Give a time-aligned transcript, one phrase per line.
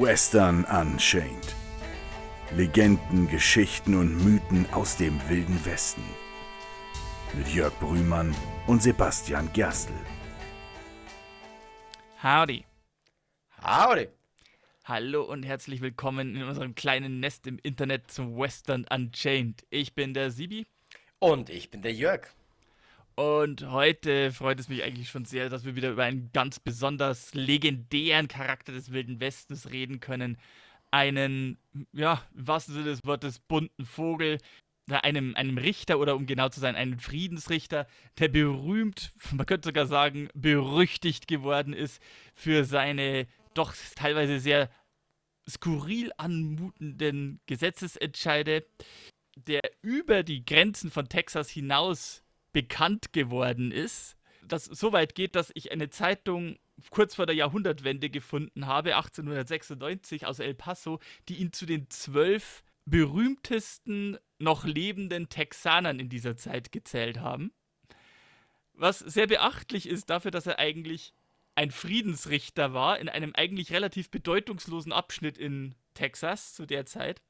[0.00, 1.54] Western Unchained.
[2.56, 6.02] Legenden, Geschichten und Mythen aus dem wilden Westen.
[7.34, 8.34] Mit Jörg Brühmann
[8.66, 9.92] und Sebastian Gerstl.
[12.22, 12.64] Howdy.
[13.62, 14.08] Howdy.
[14.84, 19.66] Hallo und herzlich willkommen in unserem kleinen Nest im Internet zum Western Unchained.
[19.68, 20.66] Ich bin der Sibi.
[21.18, 22.28] Und ich bin der Jörg.
[23.14, 27.34] Und heute freut es mich eigentlich schon sehr, dass wir wieder über einen ganz besonders
[27.34, 30.38] legendären Charakter des Wilden Westens reden können.
[30.90, 31.58] Einen,
[31.92, 34.38] ja, im wahrsten Sinne des Wortes, bunten Vogel,
[34.90, 37.86] einem, einem Richter oder um genau zu sein, einen Friedensrichter,
[38.18, 42.02] der berühmt, man könnte sogar sagen, berüchtigt geworden ist
[42.34, 44.70] für seine doch teilweise sehr
[45.48, 48.66] skurril anmutenden Gesetzesentscheide,
[49.36, 52.21] der über die Grenzen von Texas hinaus
[52.52, 56.58] bekannt geworden ist, das so weit geht, dass ich eine Zeitung
[56.90, 62.62] kurz vor der Jahrhundertwende gefunden habe, 1896 aus El Paso, die ihn zu den zwölf
[62.84, 67.52] berühmtesten noch lebenden Texanern in dieser Zeit gezählt haben.
[68.74, 71.14] Was sehr beachtlich ist dafür, dass er eigentlich
[71.54, 77.22] ein Friedensrichter war in einem eigentlich relativ bedeutungslosen Abschnitt in Texas zu der Zeit.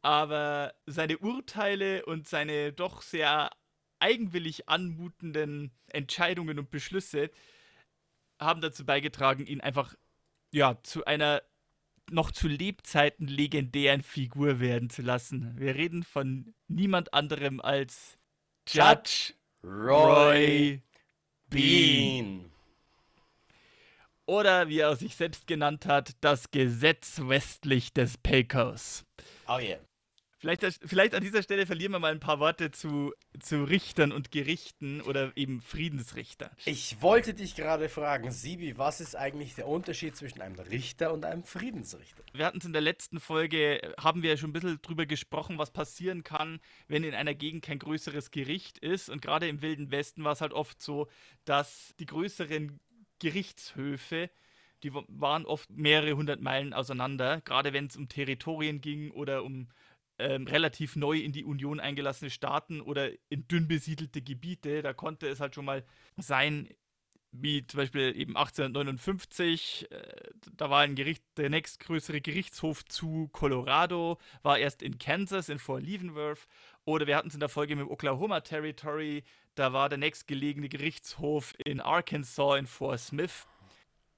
[0.00, 3.50] Aber seine Urteile und seine doch sehr
[4.02, 7.30] eigenwillig anmutenden Entscheidungen und Beschlüsse
[8.40, 9.94] haben dazu beigetragen, ihn einfach
[10.50, 11.42] ja zu einer
[12.10, 15.58] noch zu Lebzeiten legendären Figur werden zu lassen.
[15.58, 18.18] Wir reden von niemand anderem als
[18.68, 20.82] Judge Roy
[21.48, 22.50] Bean.
[24.26, 29.04] Oder wie er sich selbst genannt hat, das Gesetz westlich des Pecos.
[29.46, 29.78] Oh yeah.
[30.42, 34.32] Vielleicht, vielleicht an dieser Stelle verlieren wir mal ein paar Worte zu, zu Richtern und
[34.32, 36.50] Gerichten oder eben Friedensrichter.
[36.64, 41.24] Ich wollte dich gerade fragen, Sibi, was ist eigentlich der Unterschied zwischen einem Richter und
[41.24, 42.24] einem Friedensrichter?
[42.32, 45.70] Wir hatten es in der letzten Folge, haben wir schon ein bisschen drüber gesprochen, was
[45.70, 49.10] passieren kann, wenn in einer Gegend kein größeres Gericht ist.
[49.10, 51.06] Und gerade im Wilden Westen war es halt oft so,
[51.44, 52.80] dass die größeren
[53.20, 54.28] Gerichtshöfe
[54.82, 59.68] die waren oft mehrere hundert Meilen auseinander, gerade wenn es um Territorien ging oder um
[60.22, 64.82] ähm, relativ neu in die Union eingelassene Staaten oder in dünn besiedelte Gebiete.
[64.82, 65.84] Da konnte es halt schon mal
[66.16, 66.68] sein,
[67.32, 70.02] wie zum Beispiel eben 1859, äh,
[70.54, 75.82] da war ein Gericht, der nächstgrößere Gerichtshof zu Colorado, war erst in Kansas, in Fort
[75.82, 76.46] Leavenworth.
[76.84, 80.68] Oder wir hatten es in der Folge mit dem Oklahoma Territory, da war der nächstgelegene
[80.68, 83.46] Gerichtshof in Arkansas, in Fort Smith.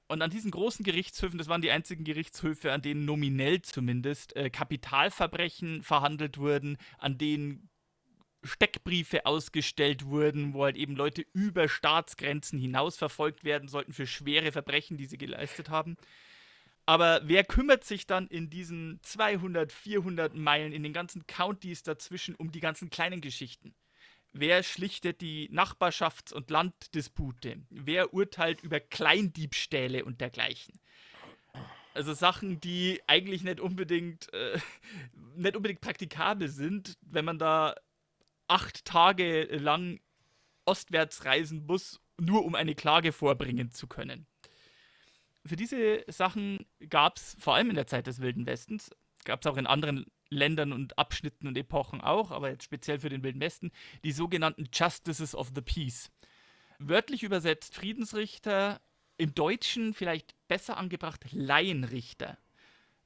[0.07, 4.51] Und an diesen großen Gerichtshöfen, das waren die einzigen Gerichtshöfe, an denen nominell zumindest äh,
[4.51, 7.71] Kapitalverbrechen verhandelt wurden, an denen
[8.43, 14.53] Steckbriefe ausgestellt wurden, wo halt eben Leute über Staatsgrenzen hinaus verfolgt werden sollten für schwere
[14.53, 15.97] Verbrechen, die sie geleistet haben.
[16.87, 22.35] Aber wer kümmert sich dann in diesen 200, 400 Meilen, in den ganzen Countys dazwischen
[22.35, 23.75] um die ganzen kleinen Geschichten?
[24.37, 27.63] Wer schlichtet die Nachbarschafts- und Landdispute?
[27.71, 30.81] Wer urteilt über Kleindiebstähle und dergleichen?
[31.95, 34.59] Also Sachen, die eigentlich nicht unbedingt, äh,
[35.37, 37.77] nicht unbedingt praktikabel sind, wenn man da
[38.49, 40.01] acht Tage lang
[40.65, 44.27] ostwärts reisen muss, nur um eine Klage vorbringen zu können.
[45.47, 48.91] Für diese Sachen gab es vor allem in der Zeit des Wilden Westens,
[49.25, 53.09] gab es auch in anderen Ländern und Abschnitten und Epochen auch, aber jetzt speziell für
[53.09, 53.71] den Wilden Westen,
[54.05, 56.11] die sogenannten Justices of the Peace.
[56.79, 58.81] Wörtlich übersetzt Friedensrichter,
[59.17, 62.39] im Deutschen vielleicht besser angebracht Laienrichter.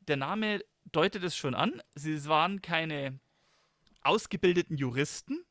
[0.01, 3.21] Der Name deutet es schon an, sie waren keine
[4.03, 5.45] ausgebildeten Juristen,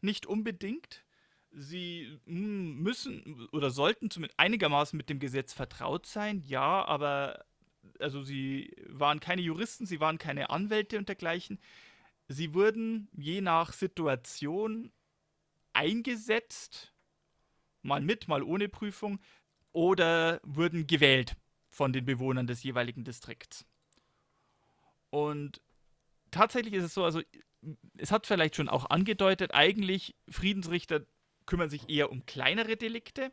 [0.00, 1.04] nicht unbedingt.
[1.52, 7.44] Sie hm, müssen oder sollten zumindest einigermaßen mit dem Gesetz vertraut sein, ja, aber
[7.98, 11.58] also sie waren keine Juristen, sie waren keine Anwälte und dergleichen.
[12.28, 14.92] Sie wurden je nach Situation
[15.72, 16.92] eingesetzt,
[17.82, 19.20] mal mit, mal ohne Prüfung,
[19.72, 21.36] oder wurden gewählt
[21.68, 23.64] von den Bewohnern des jeweiligen Distrikts.
[25.10, 25.60] Und
[26.30, 27.22] tatsächlich ist es so, also
[27.96, 31.06] es hat vielleicht schon auch angedeutet, eigentlich Friedensrichter
[31.46, 33.32] kümmern sich eher um kleinere Delikte,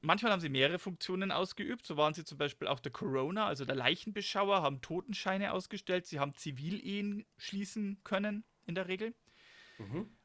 [0.00, 1.86] manchmal haben sie mehrere Funktionen ausgeübt.
[1.86, 6.06] So waren sie zum Beispiel auch der Corona, also der Leichenbeschauer, haben Totenscheine ausgestellt.
[6.06, 9.14] Sie haben Zivilehen schließen können, in der Regel.
[9.78, 10.16] Mhm.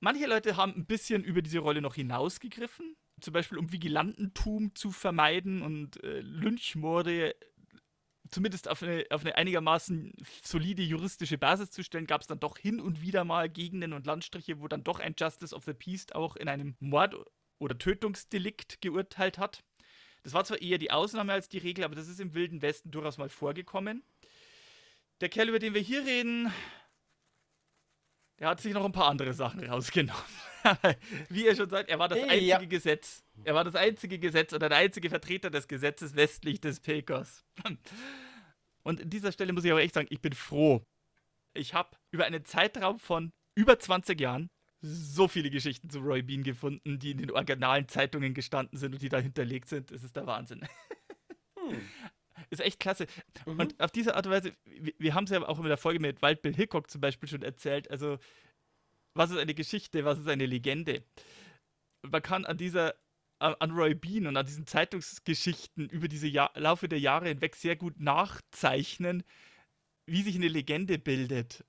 [0.00, 2.96] Manche Leute haben ein bisschen über diese Rolle noch hinausgegriffen.
[3.20, 7.34] Zum Beispiel, um Vigilantentum zu vermeiden und äh, Lynchmorde
[8.30, 10.12] zumindest auf eine, auf eine einigermaßen
[10.42, 14.06] solide juristische Basis zu stellen, gab es dann doch hin und wieder mal Gegenden und
[14.06, 17.14] Landstriche, wo dann doch ein Justice of the Peace auch in einem Mord
[17.58, 19.62] oder Tötungsdelikt geurteilt hat.
[20.22, 22.90] Das war zwar eher die Ausnahme als die Regel, aber das ist im Wilden Westen
[22.90, 24.02] durchaus mal vorgekommen.
[25.20, 26.52] Der Kerl, über den wir hier reden,
[28.38, 30.22] der hat sich noch ein paar andere Sachen rausgenommen.
[31.28, 32.58] Wie er schon sagt, er war das einzige ja.
[32.64, 33.24] Gesetz.
[33.44, 37.44] Er war das einzige Gesetz oder der einzige Vertreter des Gesetzes westlich des Pekos.
[38.82, 40.84] Und an dieser Stelle muss ich aber echt sagen, ich bin froh.
[41.54, 44.48] Ich habe über einen Zeitraum von über 20 Jahren
[44.86, 49.02] so viele Geschichten zu Roy Bean gefunden, die in den originalen Zeitungen gestanden sind und
[49.02, 49.90] die da hinterlegt sind.
[49.90, 50.66] Es ist der Wahnsinn.
[51.56, 51.80] Hm.
[52.50, 53.06] Ist echt klasse.
[53.44, 53.60] Mhm.
[53.60, 56.00] Und auf diese Art und Weise, wir, wir haben es ja auch in der Folge
[56.00, 57.90] mit Wild Bill Hickok zum Beispiel schon erzählt.
[57.90, 58.18] Also,
[59.14, 61.02] was ist eine Geschichte, was ist eine Legende?
[62.02, 62.94] Man kann an dieser,
[63.38, 67.74] an Roy Bean und an diesen Zeitungsgeschichten über diese Jahr, Laufe der Jahre hinweg sehr
[67.74, 69.24] gut nachzeichnen,
[70.06, 71.64] wie sich eine Legende bildet.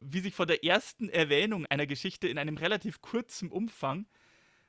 [0.00, 4.06] Wie sich von der ersten Erwähnung einer Geschichte in einem relativ kurzen Umfang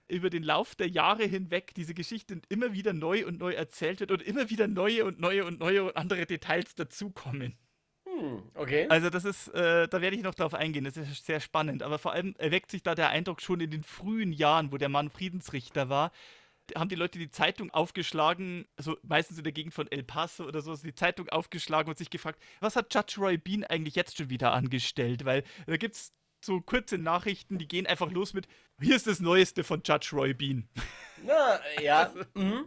[0.07, 4.11] über den Lauf der Jahre hinweg diese Geschichte immer wieder neu und neu erzählt wird
[4.11, 7.57] und immer wieder neue und neue und neue und andere Details dazukommen.
[8.05, 8.87] Hm, okay.
[8.89, 11.81] Also das ist, äh, da werde ich noch drauf eingehen, das ist sehr spannend.
[11.81, 14.89] Aber vor allem erweckt sich da der Eindruck schon in den frühen Jahren, wo der
[14.89, 16.11] Mann Friedensrichter war,
[16.75, 20.61] haben die Leute die Zeitung aufgeschlagen, also meistens in der Gegend von El Paso oder
[20.61, 24.29] so, die Zeitung aufgeschlagen und sich gefragt, was hat Judge Roy Bean eigentlich jetzt schon
[24.29, 25.25] wieder angestellt?
[25.25, 26.13] Weil da gibt es
[26.43, 28.47] so kurze Nachrichten, die gehen einfach los mit,
[28.79, 30.67] hier ist das Neueste von Judge Roy Bean.
[31.25, 32.13] Na, ja.
[32.33, 32.65] mhm.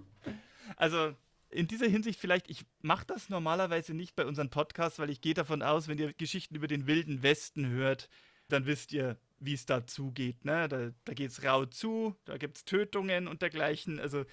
[0.77, 1.15] Also
[1.50, 5.35] in dieser Hinsicht vielleicht, ich mache das normalerweise nicht bei unseren Podcasts, weil ich gehe
[5.35, 8.09] davon aus, wenn ihr Geschichten über den wilden Westen hört,
[8.49, 10.44] dann wisst ihr, wie es da zugeht.
[10.44, 10.69] Ne?
[10.69, 14.00] Da, da geht es rau zu, da gibt es Tötungen und dergleichen.
[14.00, 14.25] Also,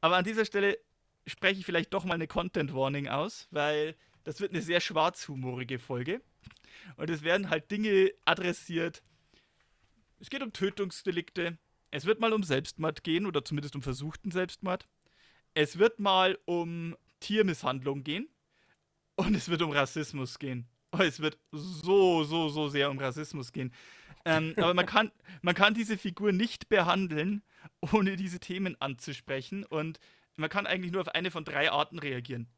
[0.00, 0.78] aber an dieser Stelle
[1.26, 3.94] spreche ich vielleicht doch mal eine Content Warning aus, weil
[4.24, 6.20] das wird eine sehr schwarzhumorige Folge.
[6.96, 9.02] Und es werden halt Dinge adressiert.
[10.20, 11.58] Es geht um Tötungsdelikte.
[11.90, 14.86] Es wird mal um Selbstmord gehen oder zumindest um versuchten Selbstmord.
[15.54, 18.28] Es wird mal um Tiermisshandlung gehen.
[19.16, 20.68] Und es wird um Rassismus gehen.
[20.92, 23.72] Oh, es wird so, so, so sehr um Rassismus gehen.
[24.24, 25.12] Ähm, aber man kann,
[25.42, 27.42] man kann diese Figur nicht behandeln,
[27.92, 29.64] ohne diese Themen anzusprechen.
[29.64, 30.00] Und
[30.36, 32.48] man kann eigentlich nur auf eine von drei Arten reagieren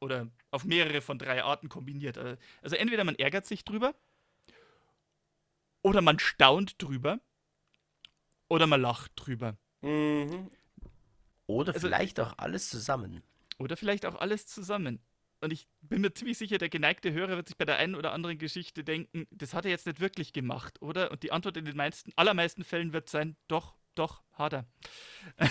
[0.00, 2.16] oder auf mehrere von drei Arten kombiniert.
[2.16, 3.94] Äh, also entweder man ärgert sich drüber,
[5.82, 7.20] oder man staunt drüber,
[8.48, 9.56] oder man lacht drüber.
[9.82, 10.50] Mhm.
[11.46, 13.22] Oder also, vielleicht auch alles zusammen.
[13.58, 15.00] Oder vielleicht auch alles zusammen.
[15.44, 18.12] Und ich bin mir ziemlich sicher, der geneigte Hörer wird sich bei der einen oder
[18.12, 21.10] anderen Geschichte denken, das hat er jetzt nicht wirklich gemacht, oder?
[21.10, 24.66] Und die Antwort in den meisten, allermeisten Fällen wird sein, doch, doch, hat er.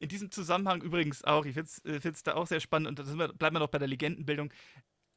[0.00, 3.06] In diesem Zusammenhang übrigens auch, ich finde es äh, da auch sehr spannend und da
[3.06, 4.52] wir, bleiben wir noch bei der Legendenbildung.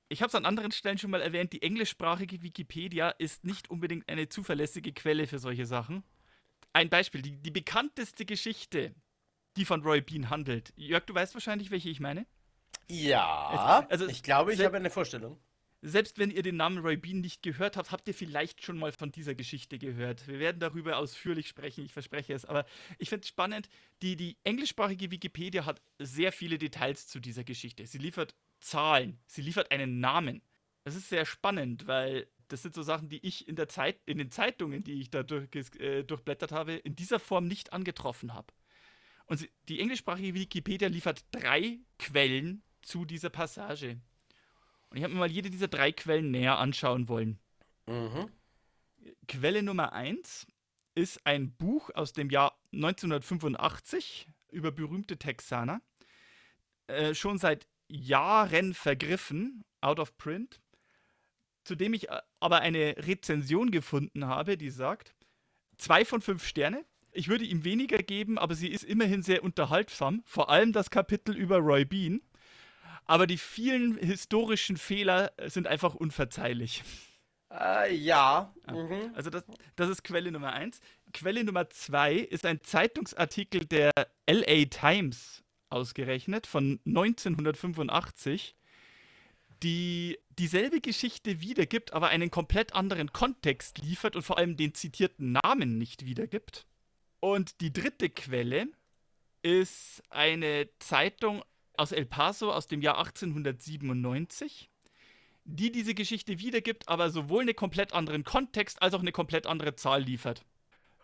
[0.08, 4.08] Ich habe es an anderen Stellen schon mal erwähnt, die englischsprachige Wikipedia ist nicht unbedingt
[4.08, 6.06] eine zuverlässige Quelle für solche Sachen.
[6.72, 8.96] Ein Beispiel, die, die bekannteste Geschichte,
[9.58, 10.74] die von Roy Bean handelt.
[10.76, 12.26] Jörg, du weißt wahrscheinlich, welche ich meine?
[12.90, 15.38] Ja, also, ich glaube, ich habe eine Vorstellung
[15.82, 18.92] selbst wenn ihr den Namen Roy Bean nicht gehört habt, habt ihr vielleicht schon mal
[18.92, 20.28] von dieser Geschichte gehört.
[20.28, 22.46] Wir werden darüber ausführlich sprechen, ich verspreche es.
[22.46, 22.66] Aber
[22.98, 23.70] ich finde es spannend,
[24.02, 27.86] die, die englischsprachige Wikipedia hat sehr viele Details zu dieser Geschichte.
[27.86, 30.42] Sie liefert Zahlen, sie liefert einen Namen.
[30.84, 34.18] Das ist sehr spannend, weil das sind so Sachen, die ich in der Zeit, in
[34.18, 35.50] den Zeitungen, die ich da durch,
[35.80, 38.54] äh, durchblättert habe, in dieser Form nicht angetroffen habe.
[39.28, 44.00] Und die englischsprachige Wikipedia liefert drei Quellen zu dieser Passage.
[44.90, 47.40] Und ich habe mir mal jede dieser drei Quellen näher anschauen wollen.
[47.88, 48.32] Mhm.
[49.28, 50.48] Quelle Nummer 1
[50.96, 55.82] ist ein Buch aus dem Jahr 1985 über berühmte Texaner.
[56.88, 60.62] Äh, schon seit Jahren vergriffen, out of print,
[61.64, 62.08] zu dem ich
[62.40, 65.14] aber eine Rezension gefunden habe, die sagt,
[65.78, 66.86] zwei von fünf Sterne.
[67.18, 70.24] Ich würde ihm weniger geben, aber sie ist immerhin sehr unterhaltsam.
[70.26, 72.22] Vor allem das Kapitel über Roy Bean
[73.08, 76.84] aber die vielen historischen Fehler sind einfach unverzeihlich.
[77.50, 78.54] Äh, ja.
[78.70, 79.12] Mhm.
[79.16, 79.46] Also das,
[79.78, 80.82] das ist Quelle Nummer eins.
[81.14, 83.92] Quelle Nummer zwei ist ein Zeitungsartikel der
[84.30, 88.56] LA Times ausgerechnet von 1985,
[89.64, 95.32] die dieselbe Geschichte wiedergibt, aber einen komplett anderen Kontext liefert und vor allem den zitierten
[95.44, 96.68] Namen nicht wiedergibt.
[97.20, 98.68] Und die dritte Quelle
[99.42, 101.44] ist eine Zeitung
[101.76, 104.70] aus El Paso aus dem Jahr 1897,
[105.46, 109.76] die diese Geschichte wiedergibt, aber sowohl einen komplett anderen Kontext als auch eine komplett andere
[109.76, 110.44] Zahl liefert.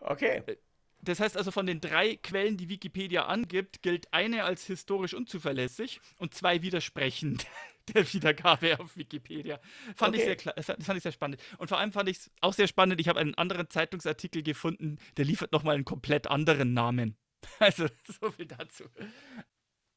[0.00, 0.42] Okay.
[0.46, 0.56] Äh,
[1.00, 6.00] das heißt also, von den drei Quellen, die Wikipedia angibt, gilt eine als historisch unzuverlässig
[6.18, 7.38] und zwei widersprechen
[7.94, 9.60] der Wiedergabe auf Wikipedia.
[9.94, 10.36] Fand, okay.
[10.36, 11.40] ich sehr, fand ich sehr spannend.
[11.58, 14.98] Und vor allem fand ich es auch sehr spannend, ich habe einen anderen Zeitungsartikel gefunden,
[15.16, 17.16] der liefert nochmal einen komplett anderen Namen.
[17.58, 17.86] Also,
[18.20, 18.84] so viel dazu.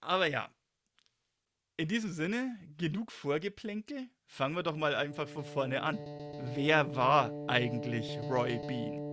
[0.01, 0.50] Aber ja.
[1.77, 4.10] In diesem Sinne, genug Vorgeplänkel.
[4.25, 5.98] Fangen wir doch mal einfach von vorne an.
[6.56, 9.06] Wer war eigentlich Roy Bean?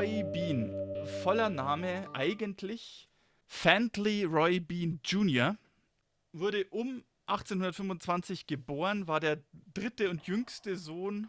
[0.00, 0.72] Roy Bean.
[1.22, 3.10] Voller Name eigentlich
[3.46, 5.58] Fantley Roy Bean Jr.
[6.32, 9.42] Wurde um 1825 geboren, war der
[9.74, 11.28] dritte und jüngste Sohn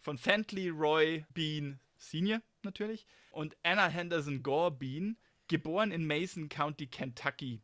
[0.00, 2.40] von Fantley Roy Bean Sr.
[2.62, 7.60] natürlich und Anna Henderson Gore Bean, geboren in Mason County, Kentucky.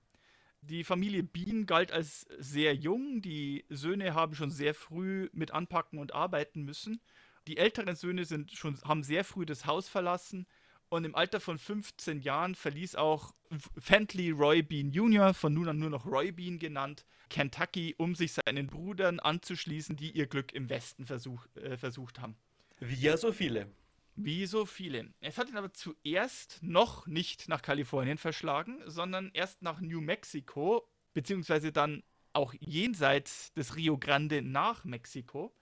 [0.61, 5.99] Die Familie Bean galt als sehr jung, die Söhne haben schon sehr früh mit anpacken
[5.99, 7.01] und arbeiten müssen.
[7.47, 10.47] Die älteren Söhne sind schon, haben sehr früh das Haus verlassen
[10.89, 13.35] und im Alter von 15 Jahren verließ auch
[13.79, 18.33] Fentley Roy Bean Jr., von nun an nur noch Roy Bean genannt, Kentucky, um sich
[18.33, 22.37] seinen Brüdern anzuschließen, die ihr Glück im Westen versuch, äh, versucht haben.
[22.81, 23.71] Wie ja so viele.
[24.17, 25.13] Wie so viele.
[25.21, 30.87] Es hat ihn aber zuerst noch nicht nach Kalifornien verschlagen, sondern erst nach New Mexico,
[31.13, 35.53] beziehungsweise dann auch jenseits des Rio Grande nach Mexiko,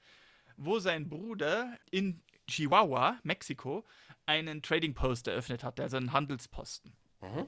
[0.56, 3.84] wo sein Bruder in Chihuahua, Mexiko,
[4.26, 6.92] einen Trading Post eröffnet hatte, also einen Handelsposten.
[7.20, 7.46] Mhm.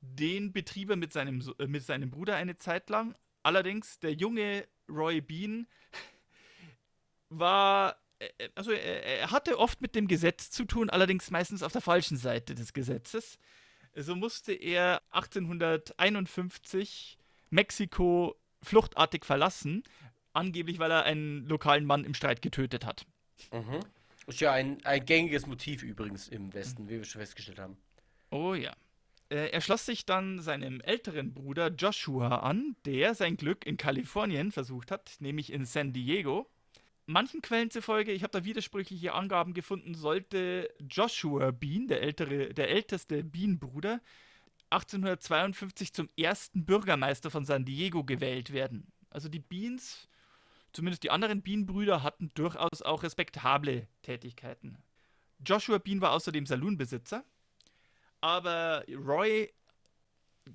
[0.00, 3.14] Den betrieb er mit seinem, äh, mit seinem Bruder eine Zeit lang.
[3.42, 5.66] Allerdings, der junge Roy Bean
[7.28, 11.72] war, äh, also er, er hatte oft mit dem Gesetz zu tun, allerdings meistens auf
[11.72, 13.38] der falschen Seite des Gesetzes.
[13.94, 17.18] So musste er 1851
[17.48, 19.84] Mexiko fluchtartig verlassen,
[20.36, 23.06] angeblich weil er einen lokalen Mann im Streit getötet hat.
[23.52, 23.80] Mhm.
[24.26, 27.76] Ist ja ein, ein gängiges Motiv übrigens im Westen, wie wir schon festgestellt haben.
[28.30, 28.72] Oh ja.
[29.28, 34.50] Äh, Er schloss sich dann seinem älteren Bruder Joshua an, der sein Glück in Kalifornien
[34.52, 36.48] versucht hat, nämlich in San Diego.
[37.06, 42.68] Manchen Quellen zufolge, ich habe da widersprüchliche Angaben gefunden, sollte Joshua Bean, der, ältere, der
[42.68, 44.00] älteste Bean-Bruder,
[44.70, 48.90] 1852 zum ersten Bürgermeister von San Diego gewählt werden.
[49.10, 50.08] Also die Beans,
[50.76, 54.78] zumindest die anderen Bean-Brüder, hatten durchaus auch respektable Tätigkeiten.
[55.44, 57.24] Joshua Bean war außerdem Saloonbesitzer
[58.20, 59.52] aber Roy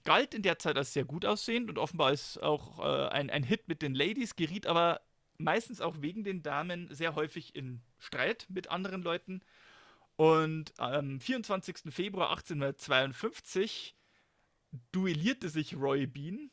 [0.04, 3.44] galt in der Zeit als sehr gut aussehend und offenbar ist auch äh, ein, ein
[3.44, 5.02] Hit mit den Ladies, geriet aber
[5.38, 9.42] meistens auch wegen den Damen sehr häufig in Streit mit anderen Leuten.
[10.16, 11.94] Und am 24.
[11.94, 13.96] Februar 1852
[14.92, 16.52] duellierte sich Roy Bean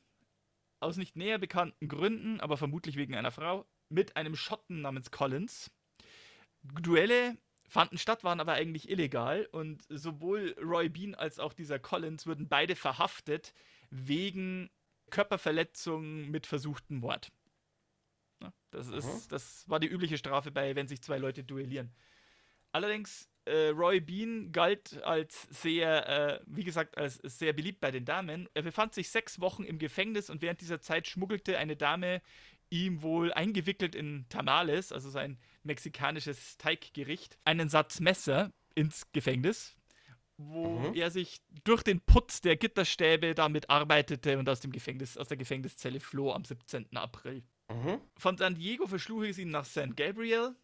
[0.80, 5.70] aus nicht näher bekannten Gründen, aber vermutlich wegen einer Frau, mit einem Schotten namens Collins.
[6.62, 7.36] Duelle
[7.68, 12.48] fanden statt, waren aber eigentlich illegal und sowohl Roy Bean als auch dieser Collins wurden
[12.48, 13.52] beide verhaftet
[13.90, 14.70] wegen
[15.10, 17.30] Körperverletzung mit versuchtem Mord.
[18.70, 21.90] Das, ist, das war die übliche Strafe bei, wenn sich zwei Leute duellieren.
[22.72, 28.04] Allerdings, äh, Roy Bean galt als sehr, äh, wie gesagt, als sehr beliebt bei den
[28.04, 28.48] Damen.
[28.54, 32.22] Er befand sich sechs Wochen im Gefängnis und während dieser Zeit schmuggelte eine Dame
[32.70, 39.74] ihm wohl eingewickelt in Tamales, also sein mexikanisches Teiggericht, einen Satz Messer ins Gefängnis,
[40.36, 40.94] wo Mhm.
[40.94, 45.36] er sich durch den Putz der Gitterstäbe damit arbeitete und aus dem Gefängnis, aus der
[45.38, 46.94] Gefängniszelle floh am 17.
[46.96, 47.42] April.
[47.70, 48.00] Mhm.
[48.18, 50.54] Von San Diego verschlug es ihn nach San Gabriel.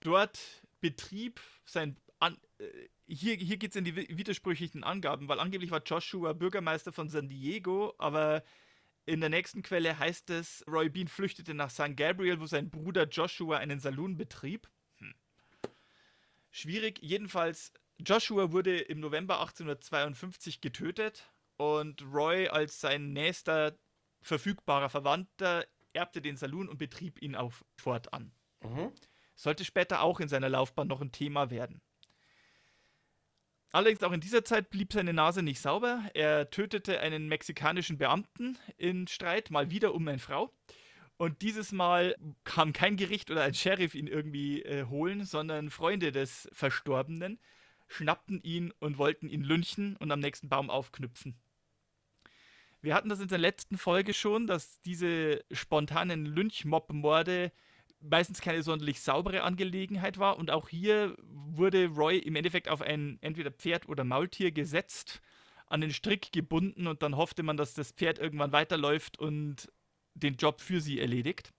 [0.00, 0.38] Dort
[0.80, 1.96] betrieb sein.
[2.20, 6.32] An, äh, hier hier geht es in die wi- widersprüchlichen Angaben, weil angeblich war Joshua
[6.32, 8.42] Bürgermeister von San Diego, aber
[9.06, 13.06] in der nächsten Quelle heißt es, Roy Bean flüchtete nach San Gabriel, wo sein Bruder
[13.08, 14.68] Joshua einen Saloon betrieb.
[14.98, 15.14] Hm.
[16.50, 16.98] Schwierig.
[17.02, 23.78] Jedenfalls, Joshua wurde im November 1852 getötet und Roy als sein nächster
[24.20, 28.32] verfügbarer Verwandter erbte den Saloon und betrieb ihn auch fortan.
[28.62, 28.92] Mhm.
[29.36, 31.80] Sollte später auch in seiner Laufbahn noch ein Thema werden.
[33.70, 36.02] Allerdings auch in dieser Zeit blieb seine Nase nicht sauber.
[36.14, 40.52] Er tötete einen mexikanischen Beamten in Streit, mal wieder um eine Frau.
[41.18, 46.12] Und dieses Mal kam kein Gericht oder ein Sheriff ihn irgendwie äh, holen, sondern Freunde
[46.12, 47.38] des Verstorbenen
[47.88, 51.36] schnappten ihn und wollten ihn lynchen und am nächsten Baum aufknüpfen.
[52.80, 57.50] Wir hatten das in der letzten Folge schon, dass diese spontanen Lynchmob-Morde
[58.00, 60.38] meistens keine sonderlich saubere Angelegenheit war.
[60.38, 65.20] Und auch hier wurde Roy im Endeffekt auf ein entweder Pferd oder Maultier gesetzt,
[65.66, 69.70] an den Strick gebunden und dann hoffte man, dass das Pferd irgendwann weiterläuft und
[70.14, 71.52] den Job für sie erledigt.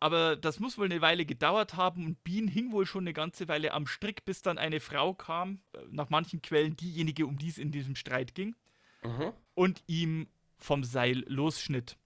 [0.00, 3.48] Aber das muss wohl eine Weile gedauert haben und Bean hing wohl schon eine ganze
[3.48, 7.48] Weile am Strick, bis dann eine Frau kam, äh, nach manchen Quellen diejenige, um die
[7.48, 8.54] es in diesem Streit ging
[9.02, 9.32] Mhm.
[9.54, 11.96] und ihm vom Seil losschnitt.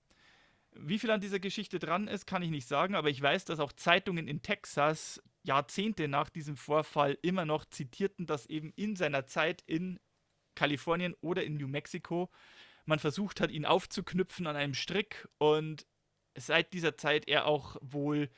[0.80, 3.58] Wie viel an dieser Geschichte dran ist, kann ich nicht sagen, aber ich weiß, dass
[3.58, 9.26] auch Zeitungen in Texas Jahrzehnte nach diesem Vorfall immer noch zitierten, dass eben in seiner
[9.26, 9.99] Zeit in
[10.54, 12.30] Kalifornien oder in New Mexico
[12.85, 15.87] man versucht hat, ihn aufzuknüpfen an einem Strick und
[16.37, 18.30] seit dieser Zeit er auch wohl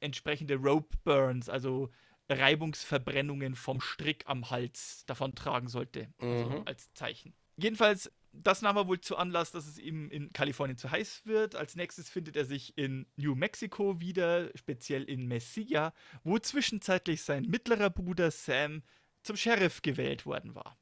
[0.00, 1.90] entsprechende Rope Burns, also
[2.28, 6.62] Reibungsverbrennungen vom Strick am Hals davontragen sollte, also Mhm.
[6.66, 7.34] als Zeichen.
[7.56, 11.54] Jedenfalls, das nahm er wohl zu Anlass, dass es ihm in Kalifornien zu heiß wird.
[11.54, 15.92] Als nächstes findet er sich in New Mexico wieder, speziell in Mesilla,
[16.24, 18.82] wo zwischenzeitlich sein mittlerer Bruder Sam
[19.22, 20.78] zum Sheriff gewählt worden war.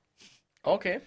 [0.63, 1.01] Okay.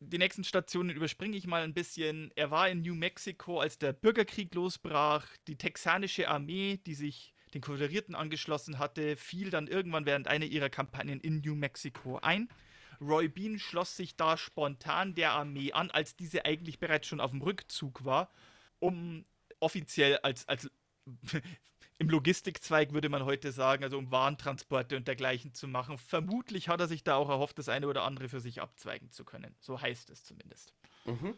[0.00, 2.32] Die nächsten Stationen überspringe ich mal ein bisschen.
[2.34, 5.26] Er war in New Mexico, als der Bürgerkrieg losbrach.
[5.46, 10.70] Die texanische Armee, die sich den Konföderierten angeschlossen hatte, fiel dann irgendwann während einer ihrer
[10.70, 12.48] Kampagnen in New Mexico ein.
[13.02, 17.30] Roy Bean schloss sich da spontan der Armee an, als diese eigentlich bereits schon auf
[17.30, 18.30] dem Rückzug war,
[18.78, 19.24] um
[19.60, 20.70] offiziell als, als
[21.98, 25.98] im Logistikzweig würde man heute sagen, also um Warentransporte und dergleichen zu machen.
[25.98, 29.24] Vermutlich hat er sich da auch erhofft, das eine oder andere für sich abzweigen zu
[29.24, 29.54] können.
[29.60, 30.74] So heißt es zumindest.
[31.04, 31.34] Mhm.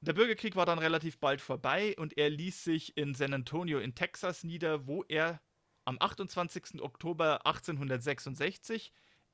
[0.00, 3.94] Der Bürgerkrieg war dann relativ bald vorbei und er ließ sich in San Antonio in
[3.94, 5.40] Texas nieder, wo er
[5.84, 6.80] am 28.
[6.82, 8.92] Oktober 1866,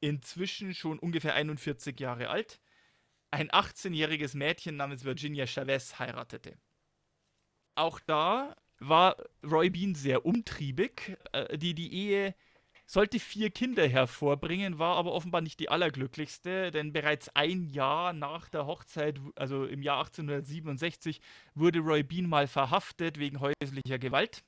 [0.09, 2.61] inzwischen schon ungefähr 41 Jahre alt,
[3.31, 6.57] ein 18-jähriges Mädchen namens Virginia Chavez heiratete.
[7.75, 11.17] Auch da war Roy Bean sehr umtriebig.
[11.33, 12.35] Äh, die, die Ehe
[12.87, 18.49] sollte vier Kinder hervorbringen, war aber offenbar nicht die allerglücklichste, denn bereits ein Jahr nach
[18.51, 21.21] der Hochzeit, also im Jahr 1867,
[21.55, 24.45] wurde Roy Bean mal verhaftet wegen häuslicher Gewalt.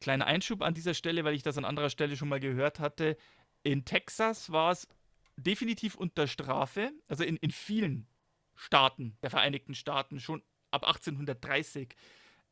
[0.00, 3.18] Kleiner Einschub an dieser Stelle, weil ich das an anderer Stelle schon mal gehört hatte.
[3.62, 4.88] In Texas war es
[5.36, 8.06] definitiv unter Strafe, also in, in vielen
[8.54, 11.94] Staaten der Vereinigten Staaten schon ab 1830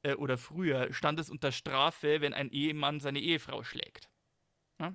[0.03, 4.09] äh, oder früher stand es unter Strafe, wenn ein Ehemann seine Ehefrau schlägt.
[4.81, 4.95] Ja?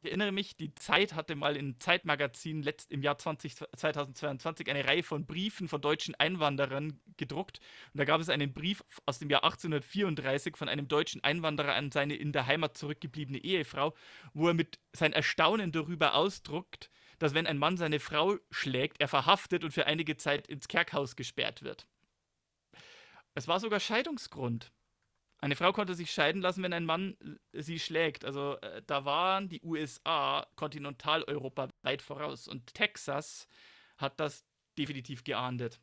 [0.00, 4.84] Ich erinnere mich, die Zeit hatte mal im Zeitmagazin letzt, im Jahr 20, 2022 eine
[4.86, 7.58] Reihe von Briefen von deutschen Einwanderern gedruckt.
[7.92, 11.90] Und da gab es einen Brief aus dem Jahr 1834 von einem deutschen Einwanderer an
[11.90, 13.92] seine in der Heimat zurückgebliebene Ehefrau,
[14.34, 19.08] wo er mit sein Erstaunen darüber ausdruckt, dass wenn ein Mann seine Frau schlägt, er
[19.08, 21.88] verhaftet und für einige Zeit ins Kerkhaus gesperrt wird.
[23.34, 24.70] Es war sogar Scheidungsgrund.
[25.40, 27.16] Eine Frau konnte sich scheiden lassen, wenn ein Mann
[27.52, 28.24] äh, sie schlägt.
[28.24, 33.48] Also äh, da waren die USA Kontinentaleuropa weit voraus und Texas
[33.96, 34.44] hat das
[34.76, 35.80] definitiv geahndet.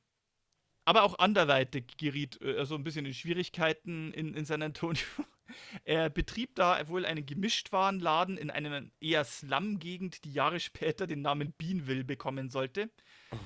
[0.86, 5.02] Aber auch anderweitig geriet äh, er so ein bisschen in Schwierigkeiten in, in San Antonio.
[5.84, 11.54] Er betrieb da wohl einen Gemischtwarenladen in einer eher Slum-Gegend, die Jahre später den Namen
[11.56, 12.90] Beanville bekommen sollte.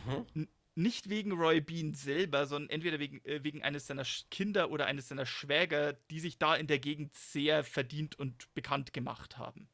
[0.05, 0.47] Mhm.
[0.75, 5.09] Nicht wegen Roy Bean selber, sondern entweder wegen, äh, wegen eines seiner Kinder oder eines
[5.09, 9.69] seiner Schwäger, die sich da in der Gegend sehr verdient und bekannt gemacht haben.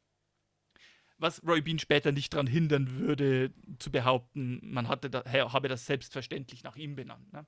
[1.17, 5.86] Was Roy Bean später nicht daran hindern würde, zu behaupten, man hatte da, habe das
[5.86, 7.31] selbstverständlich nach ihm benannt.
[7.31, 7.45] Ne?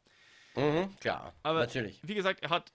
[0.55, 0.95] Mhm.
[0.99, 1.33] Klar.
[1.43, 1.99] Aber Natürlich.
[2.03, 2.73] wie gesagt, er hat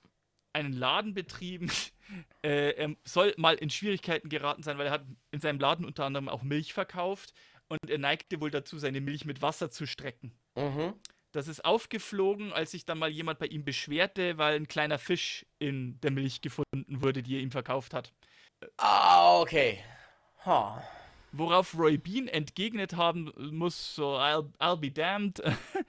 [0.52, 1.70] einen Laden betrieben.
[2.42, 6.04] äh, er soll mal in Schwierigkeiten geraten sein, weil er hat in seinem Laden unter
[6.04, 7.32] anderem auch Milch verkauft
[7.72, 10.32] und er neigte wohl dazu, seine Milch mit Wasser zu strecken.
[10.56, 10.94] Mhm.
[11.32, 15.46] Das ist aufgeflogen, als sich dann mal jemand bei ihm beschwerte, weil ein kleiner Fisch
[15.58, 18.12] in der Milch gefunden wurde, die er ihm verkauft hat.
[18.76, 19.78] Ah, okay.
[20.44, 20.82] Ha.
[21.32, 25.42] Worauf Roy Bean entgegnet haben muss, so, I'll, I'll be damned.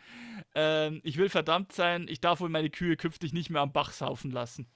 [0.56, 3.92] ähm, ich will verdammt sein, ich darf wohl meine Kühe künftig nicht mehr am Bach
[3.92, 4.68] saufen lassen.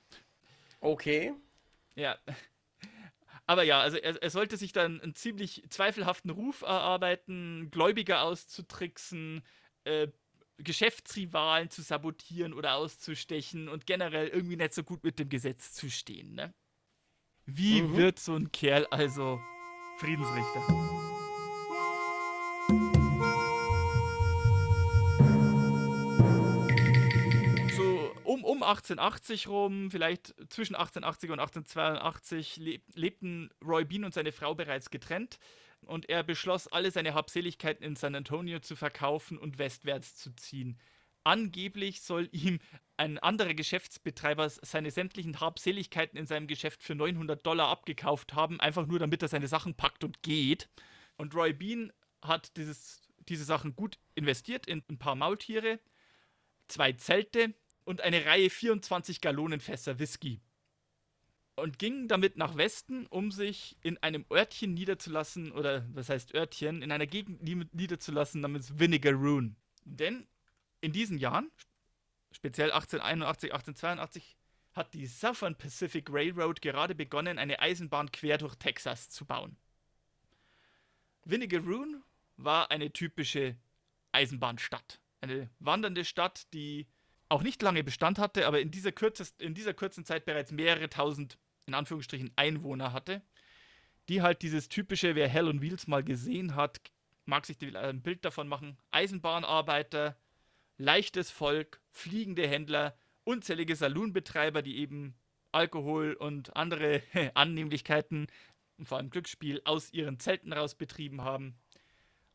[0.81, 1.33] Okay.
[1.95, 2.17] Ja.
[3.47, 9.41] Aber ja, also er, er sollte sich dann einen ziemlich zweifelhaften Ruf erarbeiten, Gläubiger auszutricksen,
[9.85, 10.09] äh,
[10.57, 15.89] Geschäftsrivalen zu sabotieren oder auszustechen und generell irgendwie nicht so gut mit dem Gesetz zu
[15.89, 16.35] stehen.
[16.35, 16.53] Ne?
[17.45, 17.95] Wie Mhm.
[17.95, 19.39] wird so ein Kerl also
[19.99, 21.16] Friedensrichter?
[28.67, 34.89] 1880 rum, vielleicht zwischen 1880 und 1882, leb, lebten Roy Bean und seine Frau bereits
[34.89, 35.39] getrennt
[35.81, 40.79] und er beschloss, alle seine Habseligkeiten in San Antonio zu verkaufen und westwärts zu ziehen.
[41.23, 42.59] Angeblich soll ihm
[42.95, 48.85] ein anderer Geschäftsbetreiber seine sämtlichen Habseligkeiten in seinem Geschäft für 900 Dollar abgekauft haben, einfach
[48.85, 50.69] nur damit er seine Sachen packt und geht.
[51.17, 55.79] Und Roy Bean hat dieses, diese Sachen gut investiert in ein paar Maultiere,
[56.67, 57.53] zwei Zelte
[57.87, 60.41] und eine Reihe 24 Gallonenfässer Whisky.
[61.55, 66.81] Und ging damit nach Westen, um sich in einem Örtchen niederzulassen, oder was heißt Örtchen,
[66.81, 69.55] in einer Gegend nie- niederzulassen namens Vinegaroon.
[69.85, 70.27] Denn
[70.81, 71.49] in diesen Jahren,
[72.33, 74.35] speziell 1881, 1882,
[74.73, 79.55] hat die Southern Pacific Railroad gerade begonnen, eine Eisenbahn quer durch Texas zu bauen.
[81.23, 82.03] Winnigaroon
[82.35, 83.55] war eine typische
[84.11, 84.99] Eisenbahnstadt.
[85.21, 86.85] Eine wandernde Stadt, die
[87.29, 90.89] auch nicht lange Bestand hatte, aber in dieser, kürzest, in dieser kurzen Zeit bereits mehrere
[90.89, 93.21] tausend, in Anführungsstrichen, Einwohner hatte,
[94.09, 96.79] die halt dieses typische, wer Hell on Wheels mal gesehen hat,
[97.25, 100.17] mag sich ein Bild davon machen, Eisenbahnarbeiter,
[100.77, 105.15] leichtes Volk, fliegende Händler, unzählige Saloonbetreiber, die eben
[105.51, 107.01] Alkohol und andere
[107.33, 108.27] Annehmlichkeiten
[108.77, 111.57] und vor allem Glücksspiel aus ihren Zelten raus betrieben haben.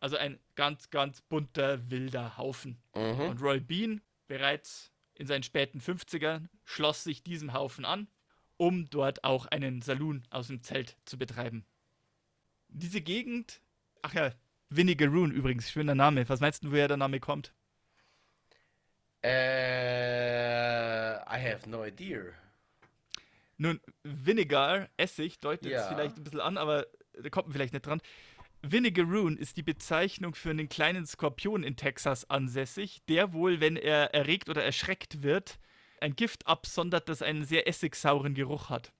[0.00, 2.82] Also ein ganz, ganz bunter, wilder Haufen.
[2.94, 3.20] Mhm.
[3.20, 8.08] Und Roy Bean, bereits in seinen späten 50ern, schloss sich diesem Haufen an,
[8.56, 11.64] um dort auch einen Saloon aus dem Zelt zu betreiben.
[12.68, 13.60] Diese Gegend,
[14.02, 14.32] ach ja,
[14.70, 16.28] Winnigaroon übrigens, schöner Name.
[16.28, 17.52] Was meinst du, woher der Name kommt?
[19.22, 19.30] Äh,
[21.16, 22.22] I have no idea.
[23.58, 25.82] Nun, Vinegar, Essig, deutet ja.
[25.82, 26.86] es vielleicht ein bisschen an, aber
[27.20, 28.00] da kommt man vielleicht nicht dran.
[28.62, 34.14] Vinegaroon ist die Bezeichnung für einen kleinen Skorpion in Texas ansässig, der wohl, wenn er
[34.14, 35.58] erregt oder erschreckt wird,
[36.00, 38.92] ein Gift absondert, das einen sehr essigsauren Geruch hat.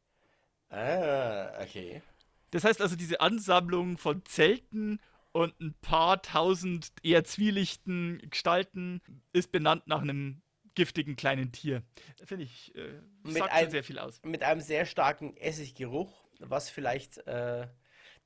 [0.69, 2.03] Ah, okay.
[2.51, 5.01] Das heißt also, diese Ansammlung von Zelten
[5.33, 9.01] und ein paar tausend eher zwielichten Gestalten
[9.33, 10.43] ist benannt nach einem
[10.75, 11.83] giftigen kleinen Tier.
[12.25, 14.21] Finde ich, äh, sagt ein, sehr viel aus.
[14.25, 17.67] Mit einem sehr starken Essiggeruch, was vielleicht äh,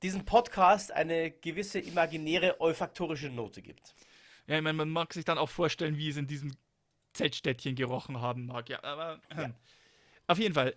[0.03, 3.95] diesem Podcast eine gewisse imaginäre olfaktorische Note gibt.
[4.47, 6.55] Ja, ich meine, man mag sich dann auch vorstellen, wie es in diesem
[7.13, 8.69] Zeltstädtchen gerochen haben mag.
[8.69, 9.51] Ja, aber ja.
[10.27, 10.73] auf jeden Fall.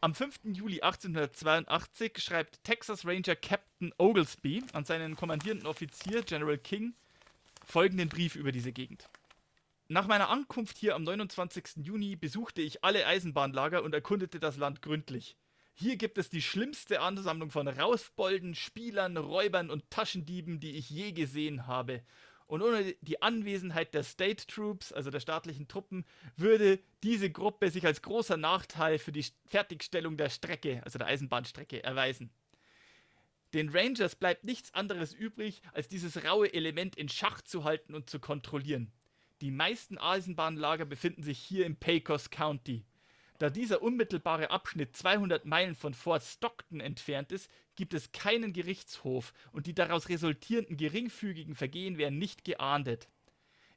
[0.00, 0.40] Am 5.
[0.44, 6.94] Juli 1882 schreibt Texas Ranger Captain Oglesby an seinen kommandierenden Offizier General King
[7.64, 9.08] folgenden Brief über diese Gegend.
[9.88, 11.84] Nach meiner Ankunft hier am 29.
[11.84, 15.36] Juni besuchte ich alle Eisenbahnlager und erkundete das Land gründlich.
[15.74, 21.12] Hier gibt es die schlimmste Ansammlung von Rausbolden, Spielern, Räubern und Taschendieben, die ich je
[21.12, 22.02] gesehen habe.
[22.46, 26.04] Und ohne die Anwesenheit der State Troops, also der staatlichen Truppen,
[26.36, 31.82] würde diese Gruppe sich als großer Nachteil für die Fertigstellung der Strecke, also der Eisenbahnstrecke,
[31.82, 32.30] erweisen.
[33.54, 38.10] Den Rangers bleibt nichts anderes übrig, als dieses raue Element in Schach zu halten und
[38.10, 38.92] zu kontrollieren.
[39.40, 42.84] Die meisten Eisenbahnlager befinden sich hier im Pecos County.
[43.42, 49.34] Da dieser unmittelbare Abschnitt 200 Meilen von Fort Stockton entfernt ist, gibt es keinen Gerichtshof
[49.50, 53.08] und die daraus resultierenden geringfügigen Vergehen werden nicht geahndet.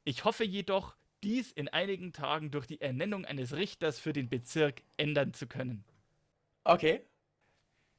[0.04, 4.82] Ich hoffe jedoch, dies in einigen Tagen durch die Ernennung eines Richters für den Bezirk
[4.98, 5.84] ändern zu können.
[6.62, 7.00] Okay.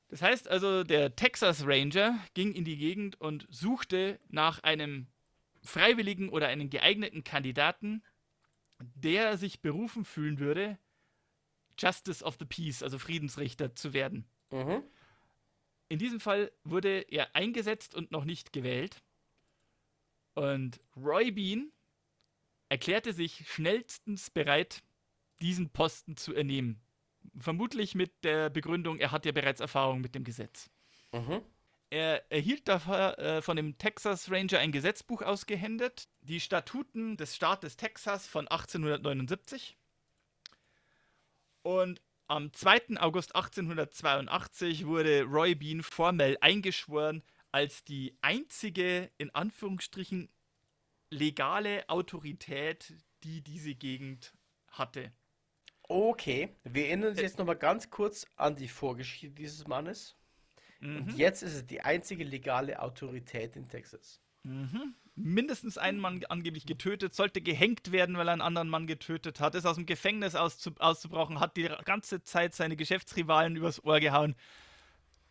[0.07, 5.07] Das heißt also, der Texas Ranger ging in die Gegend und suchte nach einem
[5.63, 8.03] Freiwilligen oder einen geeigneten Kandidaten,
[8.79, 10.79] der sich berufen fühlen würde,
[11.77, 14.25] Justice of the Peace, also Friedensrichter zu werden.
[14.51, 14.83] Mhm.
[15.89, 19.01] In diesem Fall wurde er eingesetzt und noch nicht gewählt.
[20.33, 21.71] Und Roy Bean
[22.69, 24.83] erklärte sich schnellstens bereit,
[25.41, 26.81] diesen Posten zu ernehmen.
[27.37, 30.69] Vermutlich mit der Begründung, er hat ja bereits Erfahrung mit dem Gesetz.
[31.11, 31.41] Mhm.
[31.89, 37.77] Er erhielt dafür äh, von dem Texas Ranger ein Gesetzbuch ausgehändet, die Statuten des Staates
[37.77, 39.77] Texas von 1879.
[41.67, 42.97] Und am 2.
[42.97, 50.29] August 1882 wurde Roy Bean formell eingeschworen als die einzige, in Anführungsstrichen,
[51.09, 54.33] legale Autorität, die diese Gegend
[54.69, 55.11] hatte.
[55.83, 60.15] Okay, wir erinnern uns jetzt nochmal ganz kurz an die Vorgeschichte dieses Mannes.
[60.79, 60.95] Mhm.
[60.95, 64.21] Und jetzt ist es die einzige legale Autorität in Texas.
[64.43, 64.95] Mhm.
[65.19, 69.55] Mindestens einen Mann angeblich getötet, sollte gehängt werden, weil er einen anderen Mann getötet hat,
[69.55, 74.35] ist aus dem Gefängnis auszu auszubrochen, hat die ganze Zeit seine Geschäftsrivalen übers Ohr gehauen.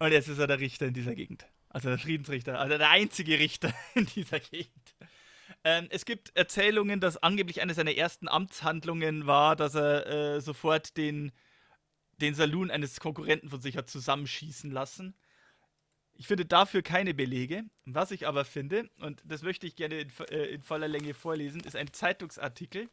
[0.00, 1.46] Und jetzt ist er der Richter in dieser Gegend.
[1.68, 4.94] Also der Friedensrichter, also der einzige Richter in dieser Gegend.
[5.62, 10.96] Ähm, es gibt Erzählungen, dass angeblich eine seiner ersten Amtshandlungen war, dass er äh, sofort
[10.96, 11.32] den,
[12.20, 15.14] den Saloon eines Konkurrenten von sich hat zusammenschießen lassen.
[16.18, 17.64] Ich finde dafür keine Belege.
[17.84, 21.60] Was ich aber finde, und das möchte ich gerne in, äh, in voller Länge vorlesen,
[21.60, 22.88] ist ein Zeitungsartikel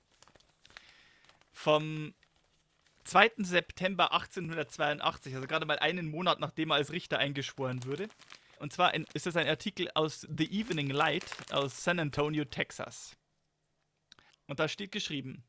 [1.52, 2.14] vom
[3.06, 3.32] 2.
[3.38, 8.10] September 1882, also gerade mal einen Monat nachdem er als Richter eingeschworen wurde.
[8.60, 13.16] Und zwar ein, ist das ein Artikel aus The Evening Light aus San Antonio, Texas.
[14.48, 15.44] Und da steht geschrieben,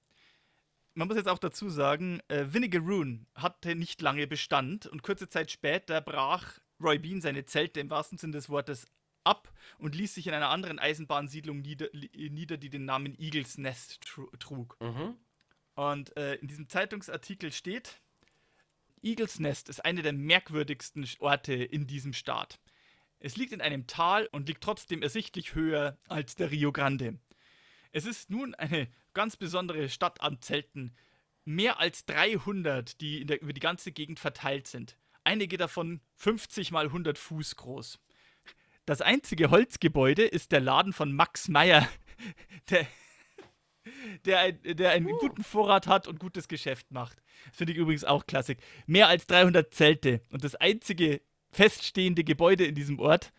[0.94, 5.50] man muss jetzt auch dazu sagen, äh, Vinegaroon hatte nicht lange Bestand und kurze Zeit
[5.50, 8.87] später brach Roy Bean seine Zelte im wahrsten Sinne des Wortes
[9.24, 14.00] ab und ließ sich in einer anderen Eisenbahnsiedlung nieder, nieder die den Namen Eagles Nest
[14.38, 14.76] trug.
[14.80, 15.16] Mhm.
[15.74, 18.00] Und äh, in diesem Zeitungsartikel steht,
[19.02, 22.58] Eagles Nest ist eine der merkwürdigsten Orte in diesem Staat.
[23.18, 27.18] Es liegt in einem Tal und liegt trotzdem ersichtlich höher als der Rio Grande.
[27.92, 30.94] Es ist nun eine ganz besondere Stadt an Zelten.
[31.44, 34.96] Mehr als 300, die der, über die ganze Gegend verteilt sind.
[35.24, 37.98] Einige davon 50 mal 100 Fuß groß.
[38.87, 41.88] Das einzige Holzgebäude ist der Laden von Max Meyer,
[42.70, 42.87] der,
[44.26, 45.18] der, der einen uh.
[45.18, 47.22] guten Vorrat hat und gutes Geschäft macht.
[47.52, 48.58] Finde ich übrigens auch klassisch.
[48.87, 53.32] Mehr als 300 Zelte und das einzige feststehende Gebäude in diesem Ort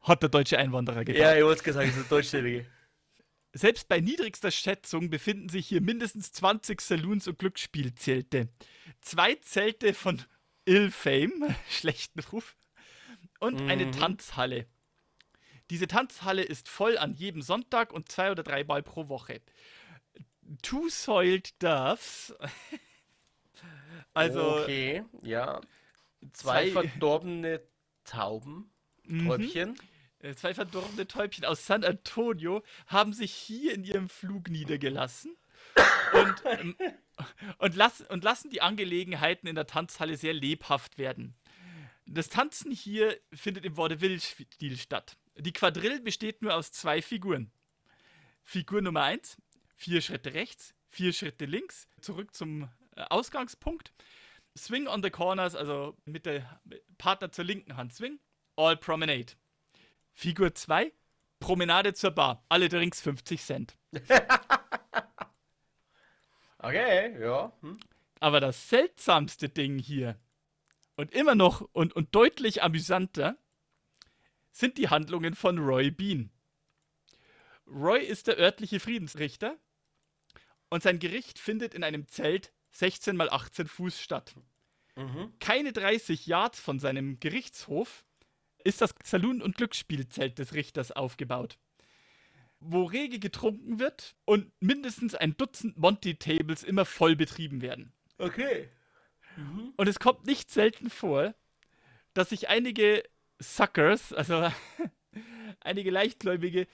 [0.00, 1.20] hat der deutsche Einwanderer gebaut.
[1.20, 2.66] Ja, ich wollte gesagt, das ist der deutschstämmige.
[3.52, 8.48] Selbst bei niedrigster Schätzung befinden sich hier mindestens 20 Saloons und Glücksspielzelte.
[9.00, 10.22] Zwei Zelte von
[10.66, 12.56] Ill Fame, schlechten Ruf,
[13.40, 13.68] und mhm.
[13.68, 14.66] eine Tanzhalle.
[15.70, 19.40] Diese Tanzhalle ist voll an jedem Sonntag und zwei oder drei Mal pro Woche.
[20.62, 22.34] Two-Soiled Doves.
[24.14, 24.60] also.
[24.60, 25.60] Okay, ja.
[26.32, 27.62] Zwei, zwei verdorbene
[28.04, 28.70] Tauben,
[29.04, 29.26] mhm.
[29.26, 29.76] Täubchen.
[30.22, 30.36] Mhm.
[30.36, 35.36] Zwei verdorbene Täubchen aus San Antonio haben sich hier in ihrem Flug niedergelassen
[36.12, 36.76] und, ähm,
[37.58, 41.34] und, lass, und lassen die Angelegenheiten in der Tanzhalle sehr lebhaft werden.
[42.06, 45.16] Das Tanzen hier findet im Vaudeville-Stil statt.
[45.36, 47.52] Die Quadrille besteht nur aus zwei Figuren.
[48.42, 49.36] Figur Nummer 1,
[49.76, 52.64] vier Schritte rechts, vier Schritte links, zurück zum
[52.96, 53.92] äh, Ausgangspunkt.
[54.58, 56.60] Swing on the corners, also mit der
[56.98, 58.18] Partner zur linken Hand Swing,
[58.56, 59.34] all promenade.
[60.20, 60.92] Figur 2,
[61.38, 63.78] Promenade zur Bar, alle Drinks 50 Cent.
[66.58, 67.50] okay, ja.
[67.62, 67.80] Hm.
[68.20, 70.20] Aber das seltsamste Ding hier
[70.96, 73.38] und immer noch und, und deutlich amüsanter
[74.50, 76.30] sind die Handlungen von Roy Bean.
[77.66, 79.56] Roy ist der örtliche Friedensrichter
[80.68, 84.34] und sein Gericht findet in einem Zelt 16 mal 18 Fuß statt.
[84.96, 85.32] Mhm.
[85.40, 88.04] Keine 30 Yards von seinem Gerichtshof
[88.64, 91.58] ist das Saloon- und Glücksspielzelt des Richters aufgebaut,
[92.60, 97.92] wo rege getrunken wird und mindestens ein Dutzend Monty-Tables immer voll betrieben werden.
[98.18, 98.68] Okay.
[99.36, 99.72] Mhm.
[99.76, 101.34] Und es kommt nicht selten vor,
[102.14, 103.02] dass sich einige
[103.38, 104.50] Suckers, also
[105.60, 106.66] einige Leichtgläubige,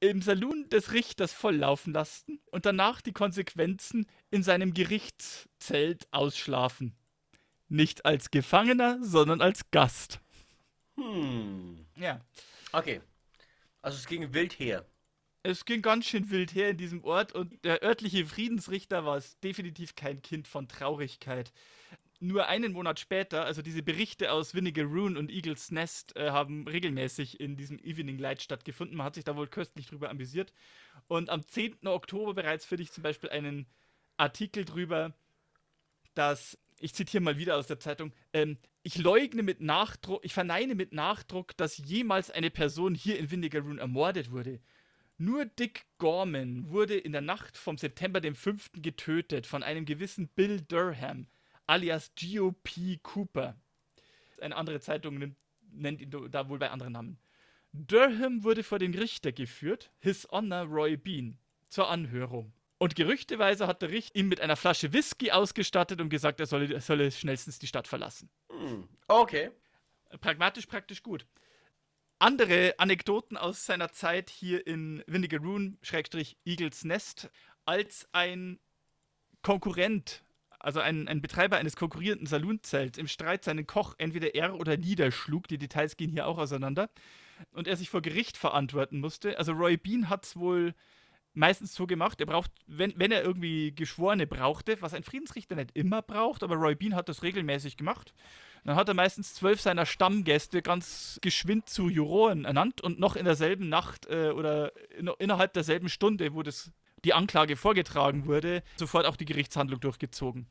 [0.00, 6.94] im Saloon des Richters volllaufen lassen und danach die Konsequenzen in seinem Gerichtszelt ausschlafen.
[7.68, 10.20] Nicht als Gefangener, sondern als Gast.
[10.96, 11.86] Hm.
[11.96, 12.20] Ja.
[12.72, 13.00] Okay.
[13.82, 14.86] Also es ging wild her.
[15.42, 19.94] Es ging ganz schön wild her in diesem Ort und der örtliche Friedensrichter war definitiv
[19.94, 21.52] kein Kind von Traurigkeit
[22.24, 26.66] nur einen Monat später, also diese Berichte aus Vinegar Rune und Eagles Nest äh, haben
[26.66, 28.96] regelmäßig in diesem Evening Light stattgefunden.
[28.96, 30.52] Man hat sich da wohl köstlich drüber amüsiert.
[31.06, 31.86] Und am 10.
[31.86, 33.66] Oktober bereits finde ich zum Beispiel einen
[34.16, 35.12] Artikel drüber,
[36.14, 40.74] dass, ich zitiere mal wieder aus der Zeitung, ähm, ich leugne mit Nachdruck, ich verneine
[40.74, 44.60] mit Nachdruck, dass jemals eine Person hier in Rune ermordet wurde.
[45.16, 48.72] Nur Dick Gorman wurde in der Nacht vom September dem 5.
[48.82, 51.26] getötet von einem gewissen Bill Durham
[51.66, 53.56] alias GOP Cooper.
[54.42, 55.36] Eine andere Zeitung nimmt,
[55.70, 57.18] nennt ihn da wohl bei anderen Namen.
[57.72, 61.38] Durham wurde vor den Richter geführt, His Honor Roy Bean,
[61.70, 62.52] zur Anhörung.
[62.78, 66.72] Und gerüchteweise hat der Richter ihn mit einer Flasche Whisky ausgestattet und gesagt, er solle,
[66.72, 68.28] er solle schnellstens die Stadt verlassen.
[68.50, 69.50] Hm, okay.
[70.20, 71.26] Pragmatisch, praktisch gut.
[72.18, 77.30] Andere Anekdoten aus seiner Zeit hier in Windigaroon, Schrägstrich Eagles Nest,
[77.64, 78.58] als ein
[79.42, 80.24] Konkurrent
[80.64, 85.46] also ein, ein Betreiber eines konkurrierenden Saloonzelts, im Streit seinen Koch entweder er oder niederschlug,
[85.46, 86.88] die Details gehen hier auch auseinander,
[87.52, 89.38] und er sich vor Gericht verantworten musste.
[89.38, 90.74] Also Roy Bean hat es wohl
[91.34, 95.70] meistens so gemacht, er braucht, wenn, wenn er irgendwie Geschworene brauchte, was ein Friedensrichter nicht
[95.74, 98.14] immer braucht, aber Roy Bean hat das regelmäßig gemacht.
[98.64, 103.26] Dann hat er meistens zwölf seiner Stammgäste ganz geschwind zu Juroren ernannt und noch in
[103.26, 106.70] derselben Nacht äh, oder in, innerhalb derselben Stunde, wo das
[107.04, 110.46] die Anklage vorgetragen wurde, sofort auch die Gerichtshandlung durchgezogen.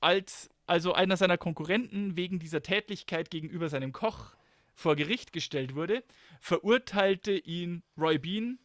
[0.00, 4.32] Als also einer seiner Konkurrenten wegen dieser Tätlichkeit gegenüber seinem Koch
[4.74, 6.04] vor Gericht gestellt wurde,
[6.40, 8.58] verurteilte ihn Roy Bean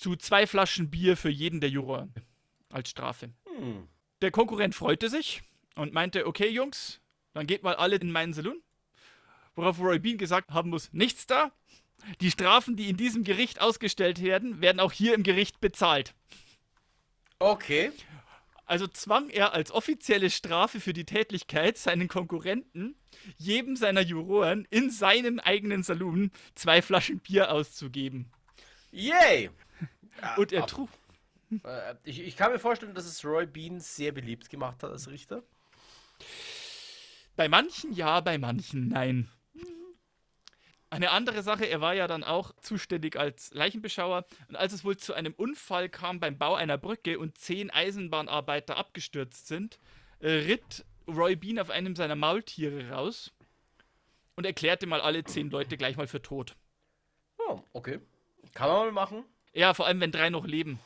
[0.00, 2.08] zu zwei Flaschen Bier für jeden der Juror
[2.70, 3.30] als Strafe.
[3.58, 3.86] Hm.
[4.22, 5.42] Der Konkurrent freute sich
[5.76, 7.00] und meinte, okay Jungs,
[7.34, 8.62] dann geht mal alle in meinen Saloon.
[9.54, 11.52] Worauf Roy Bean gesagt haben muss, nichts da,
[12.22, 16.14] die Strafen, die in diesem Gericht ausgestellt werden, werden auch hier im Gericht bezahlt.
[17.38, 17.92] Okay.
[18.64, 22.94] Also zwang er als offizielle Strafe für die Tätlichkeit seinen Konkurrenten,
[23.36, 28.30] jedem seiner Juroren in seinem eigenen Saloon zwei Flaschen Bier auszugeben.
[28.92, 29.50] Yay!
[30.36, 30.88] Und er trug,
[31.64, 35.08] Äh, ich, ich kann mir vorstellen, dass es Roy Bean sehr beliebt gemacht hat als
[35.08, 35.42] Richter.
[37.36, 39.28] Bei manchen ja, bei manchen nein.
[40.90, 44.26] Eine andere Sache, er war ja dann auch zuständig als Leichenbeschauer.
[44.48, 48.76] Und als es wohl zu einem Unfall kam beim Bau einer Brücke und zehn Eisenbahnarbeiter
[48.76, 49.78] abgestürzt sind,
[50.18, 53.32] äh, ritt Roy Bean auf einem seiner Maultiere raus
[54.34, 56.56] und erklärte mal alle zehn Leute gleich mal für tot.
[57.38, 58.00] Oh, okay.
[58.52, 59.24] Kann man mal machen.
[59.52, 60.78] Ja, vor allem, wenn drei noch leben.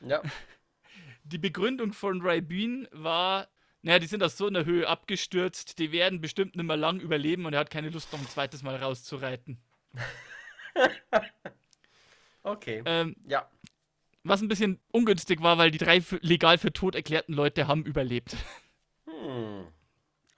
[0.00, 0.22] Ja.
[1.24, 3.48] Die Begründung von Roy Bean war,
[3.82, 7.46] naja, die sind aus so einer Höhe abgestürzt, die werden bestimmt nicht mehr lang überleben
[7.46, 9.58] und er hat keine Lust, noch ein zweites Mal rauszureiten.
[12.42, 12.82] okay.
[12.84, 13.48] Ähm, ja.
[14.24, 18.36] was ein bisschen ungünstig war, weil die drei legal für tot erklärten Leute haben überlebt.
[19.06, 19.66] Hm.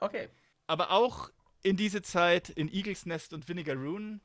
[0.01, 0.29] Okay.
[0.67, 1.31] Aber auch
[1.63, 4.21] in diese Zeit in Eagles Nest und Vinegar Rune,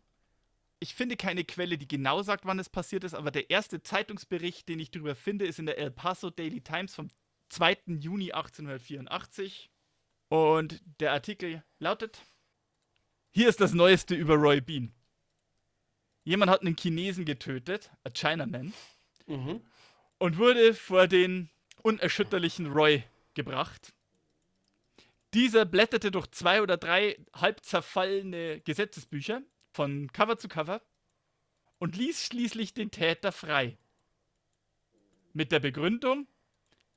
[0.80, 4.70] ich finde keine Quelle, die genau sagt, wann es passiert ist, aber der erste Zeitungsbericht,
[4.70, 7.10] den ich darüber finde, ist in der El Paso Daily Times vom
[7.50, 7.78] 2.
[8.00, 9.70] Juni 1884.
[10.30, 12.22] Und der Artikel lautet:
[13.32, 14.94] Hier ist das Neueste über Roy Bean.
[16.24, 18.74] Jemand hat einen Chinesen getötet, a Chinaman,
[19.26, 19.62] Mhm.
[20.20, 21.50] und wurde vor den
[21.82, 23.94] unerschütterlichen Roy gebracht.
[25.34, 30.82] Dieser blätterte durch zwei oder drei halb zerfallene Gesetzesbücher von Cover zu Cover
[31.78, 33.78] und ließ schließlich den Täter frei.
[35.34, 36.28] Mit der Begründung,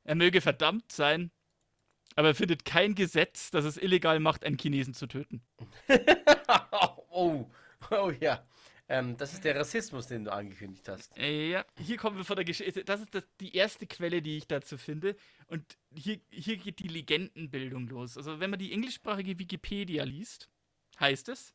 [0.04, 1.30] er möge verdammt sein,
[2.16, 5.42] aber er findet kein Gesetz, das es illegal macht, einen Chinesen zu töten.
[7.10, 7.46] oh,
[7.90, 8.44] oh ja.
[8.88, 11.16] Ähm, das ist der Rassismus, den du angekündigt hast.
[11.16, 12.84] Äh, Ja, hier kommen wir von der Geschichte.
[12.84, 15.16] Das ist das, die erste Quelle, die ich dazu finde.
[15.46, 18.16] Und hier, hier geht die Legendenbildung los.
[18.16, 20.50] Also, wenn man die englischsprachige Wikipedia liest,
[21.00, 21.54] heißt es,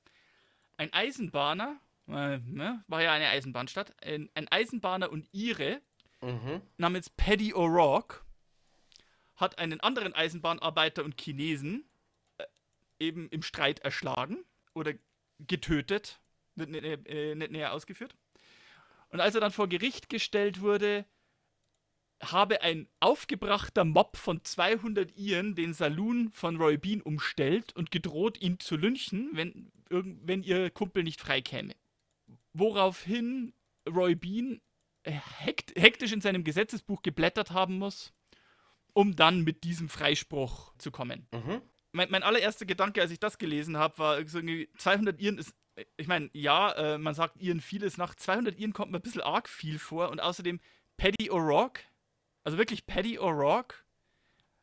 [0.78, 5.82] ein Eisenbahner, äh, ne, war ja eine Eisenbahnstadt, ein, ein Eisenbahner und Ire
[6.22, 6.62] Mhm.
[6.78, 8.22] namens Paddy O'Rourke
[9.36, 11.88] hat einen anderen Eisenbahnarbeiter und Chinesen
[12.38, 12.46] äh,
[13.00, 14.94] eben im Streit erschlagen oder
[15.40, 16.20] getötet,
[16.56, 18.16] wird nicht, äh, nicht näher ausgeführt.
[19.10, 21.06] Und als er dann vor Gericht gestellt wurde,
[22.22, 28.42] habe ein aufgebrachter Mob von 200 Iren den Saloon von Roy Bean umstellt und gedroht,
[28.42, 31.76] ihn zu lynchen, wenn, wenn ihr Kumpel nicht freikäme.
[32.54, 33.54] Woraufhin
[33.88, 34.62] Roy Bean
[35.04, 38.14] hekt, hektisch in seinem Gesetzesbuch geblättert haben muss,
[38.94, 41.28] um dann mit diesem Freispruch zu kommen.
[41.32, 41.62] Mhm.
[41.92, 45.56] Mein, mein allererster Gedanke, als ich das gelesen habe, war so irgendwie 200 Iren ist,
[45.96, 49.22] ich meine, ja, äh, man sagt Iren vieles nach, 200 Iren kommt mir ein bisschen
[49.22, 50.60] arg viel vor und außerdem
[50.98, 51.82] Paddy O'Rourke,
[52.48, 53.76] also wirklich Paddy O'Rourke,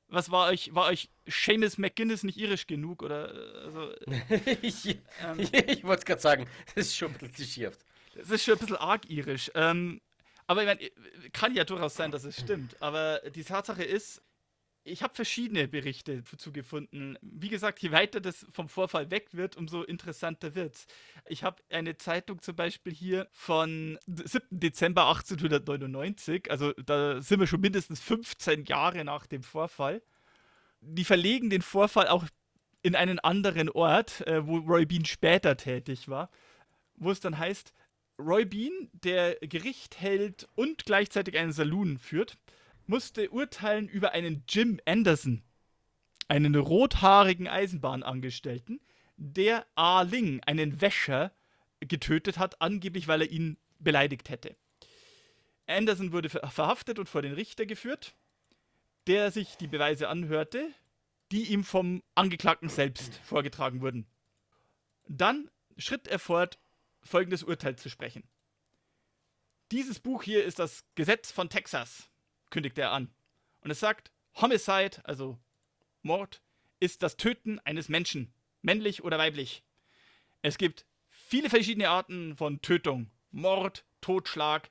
[0.09, 3.93] was war euch, war euch Seamus McGuinness nicht irisch genug oder, äh, also,
[4.63, 7.85] ich ähm, ich wollte es gerade sagen, das ist schon ein bisschen klischeehaft.
[8.15, 9.51] Das ist schon ein bisschen arg irisch.
[9.55, 10.01] Ähm,
[10.47, 12.81] aber ich meine, kann ja durchaus sein, dass es stimmt.
[12.81, 14.23] Aber die Tatsache ist,
[14.85, 17.17] ich habe verschiedene Berichte dazu gefunden.
[17.23, 20.87] Wie gesagt, je weiter das vom Vorfall weg wird, umso interessanter wird's.
[21.27, 24.47] Ich habe eine Zeitung zum Beispiel hier von 7.
[24.51, 30.03] Dezember 1899, also da sind wir schon mindestens 15 Jahre nach dem Vorfall.
[30.81, 32.27] Die verlegen den Vorfall auch
[32.83, 36.31] in einen anderen Ort, äh, wo Roy Bean später tätig war,
[36.97, 37.73] wo es dann heißt,
[38.19, 42.37] Roy Bean, der Gericht hält und gleichzeitig einen Saloon führt,
[42.87, 45.43] musste urteilen über einen Jim Anderson,
[46.29, 48.81] einen rothaarigen Eisenbahnangestellten,
[49.17, 50.03] der A.
[50.03, 51.33] Ling, einen Wäscher,
[51.81, 54.57] getötet hat, angeblich weil er ihn beleidigt hätte.
[55.67, 58.15] Anderson wurde ver verhaftet und vor den Richter geführt,
[59.07, 60.71] der sich die Beweise anhörte,
[61.33, 64.07] die ihm vom Angeklagten selbst vorgetragen wurden.
[65.09, 66.59] Dann schritt er fort,
[67.03, 68.25] folgendes Urteil zu sprechen.
[69.73, 72.09] Dieses Buch hier ist das Gesetz von Texas,
[72.51, 73.13] kündigte er an.
[73.61, 75.39] Und es sagt, Homicide, also
[76.03, 76.43] Mord,
[76.81, 79.65] ist das Töten eines Menschen, männlich oder weiblich.
[80.43, 83.11] Es gibt viele verschiedene Arten von Tötung.
[83.31, 84.71] Mord, Totschlag,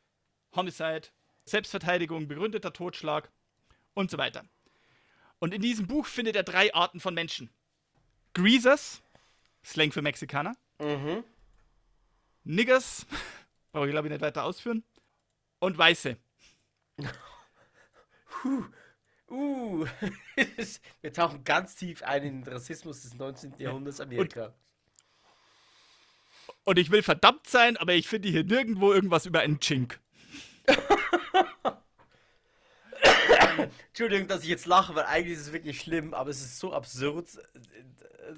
[0.56, 1.08] Homicide,
[1.46, 3.32] Selbstverteidigung, begründeter Totschlag
[3.94, 4.46] und so weiter.
[5.40, 7.50] Und in diesem Buch findet er drei Arten von Menschen.
[8.34, 9.02] Greasers,
[9.66, 10.56] Slang für Mexikaner.
[10.80, 11.24] Mhm.
[12.44, 13.06] Niggers,
[13.72, 14.84] brauche ich glaube ich nicht weiter ausführen.
[15.60, 16.18] Und Weiße.
[19.30, 19.86] Uh,
[21.02, 23.54] wir tauchen ganz tief ein in den Rassismus des 19.
[23.58, 24.54] Jahrhunderts Amerika.
[26.66, 30.00] Und ich will verdammt sein, aber ich finde hier nirgendwo irgendwas über einen Chink.
[33.88, 36.74] Entschuldigung, dass ich jetzt lache, weil eigentlich ist es wirklich schlimm, aber es ist so
[36.74, 37.28] absurd.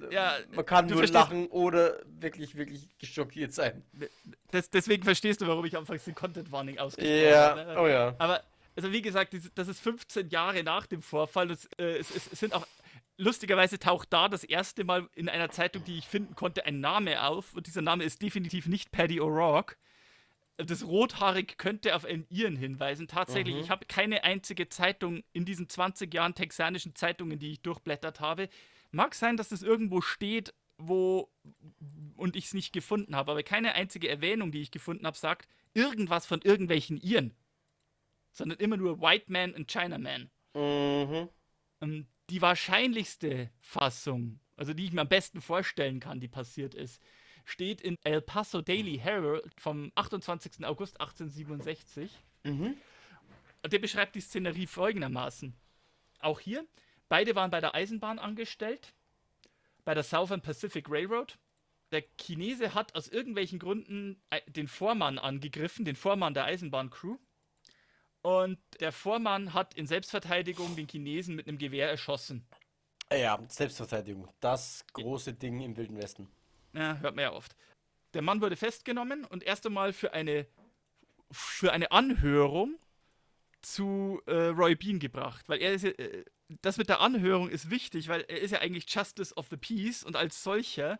[0.09, 3.83] Ja, Man kann nur lachen oder wirklich, wirklich geschockiert sein.
[4.51, 7.79] Das, deswegen verstehst du, warum ich anfangs den Content Warning ausgesprochen Ja, habe.
[7.79, 8.15] oh ja.
[8.17, 8.43] Aber
[8.75, 11.47] also wie gesagt, das ist 15 Jahre nach dem Vorfall.
[11.47, 12.67] Das, äh, es, es, sind auch
[13.17, 17.23] lustigerweise taucht da das erste Mal in einer Zeitung, die ich finden konnte, ein Name
[17.23, 17.53] auf.
[17.53, 19.75] Und dieser Name ist definitiv nicht Paddy O'Rourke.
[20.57, 23.07] Das Rothaarig könnte auf einen Iren hinweisen.
[23.07, 23.61] Tatsächlich, mhm.
[23.61, 28.49] ich habe keine einzige Zeitung in diesen 20 Jahren texanischen Zeitungen, die ich durchblättert habe.
[28.91, 31.29] Mag sein, dass es irgendwo steht, wo
[32.15, 35.47] und ich es nicht gefunden habe, aber keine einzige Erwähnung, die ich gefunden habe, sagt
[35.73, 37.33] irgendwas von irgendwelchen Iren.
[38.35, 40.29] Sondern immer nur White Man und Chinaman.
[40.53, 41.29] Mhm.
[41.81, 47.01] Ähm, die wahrscheinlichste Fassung, also die ich mir am besten vorstellen kann, die passiert ist,
[47.45, 50.65] steht in El Paso Daily Herald vom 28.
[50.65, 52.11] August 1867.
[52.43, 52.75] Mhm.
[53.65, 55.55] Der beschreibt die Szenerie folgendermaßen.
[56.19, 56.65] Auch hier,
[57.07, 58.93] beide waren bei der Eisenbahn angestellt,
[59.85, 61.37] bei der Southern Pacific Railroad.
[61.91, 67.17] Der Chinese hat aus irgendwelchen Gründen äh, den Vormann angegriffen, den Vormann der Eisenbahncrew.
[68.25, 72.43] Und der Vormann hat in Selbstverteidigung den Chinesen mit einem Gewehr erschossen.
[73.11, 74.27] Ja, Selbstverteidigung.
[74.39, 76.27] Das große Ding im Wilden Westen.
[76.73, 77.55] Ja, hört man ja oft.
[78.15, 80.47] Der Mann wurde festgenommen und erst einmal für eine,
[81.29, 82.79] für eine Anhörung
[83.61, 85.47] zu äh, Roy Bean gebracht.
[85.47, 86.25] Weil er ist ja, äh,
[86.63, 90.03] das mit der Anhörung ist wichtig, weil er ist ja eigentlich Justice of the Peace
[90.03, 90.99] und als solcher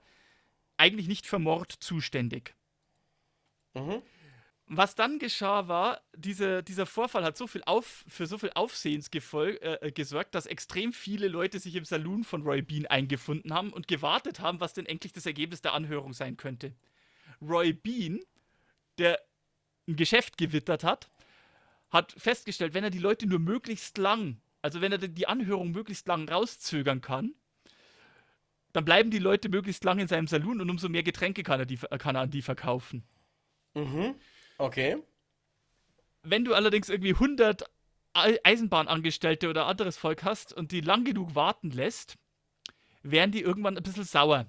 [0.77, 2.53] eigentlich nicht für Mord zuständig.
[3.73, 4.03] Mhm.
[4.67, 9.11] Was dann geschah, war, diese, dieser Vorfall hat so viel auf, für so viel Aufsehens
[9.11, 13.71] gefolg, äh, gesorgt, dass extrem viele Leute sich im Saloon von Roy Bean eingefunden haben
[13.71, 16.73] und gewartet haben, was denn endlich das Ergebnis der Anhörung sein könnte.
[17.41, 18.21] Roy Bean,
[18.97, 19.21] der
[19.87, 21.11] ein Geschäft gewittert hat,
[21.91, 26.07] hat festgestellt, wenn er die Leute nur möglichst lang, also wenn er die Anhörung möglichst
[26.07, 27.35] lang rauszögern kann,
[28.73, 31.67] dann bleiben die Leute möglichst lang in seinem Saloon und umso mehr Getränke kann er,
[31.67, 33.03] die, kann er an die verkaufen.
[33.75, 34.15] Mhm.
[34.57, 34.97] Okay.
[36.23, 37.69] Wenn du allerdings irgendwie 100
[38.13, 42.15] Eisenbahnangestellte oder anderes Volk hast und die lang genug warten lässt,
[43.03, 44.45] werden die irgendwann ein bisschen sauer.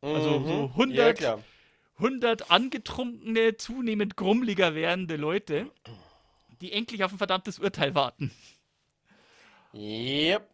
[0.00, 0.46] Also mhm.
[0.46, 1.38] so 100, ja,
[1.98, 5.70] 100 angetrunkene, zunehmend grummeliger werdende Leute,
[6.60, 8.32] die endlich auf ein verdammtes Urteil warten.
[9.74, 10.48] Yep.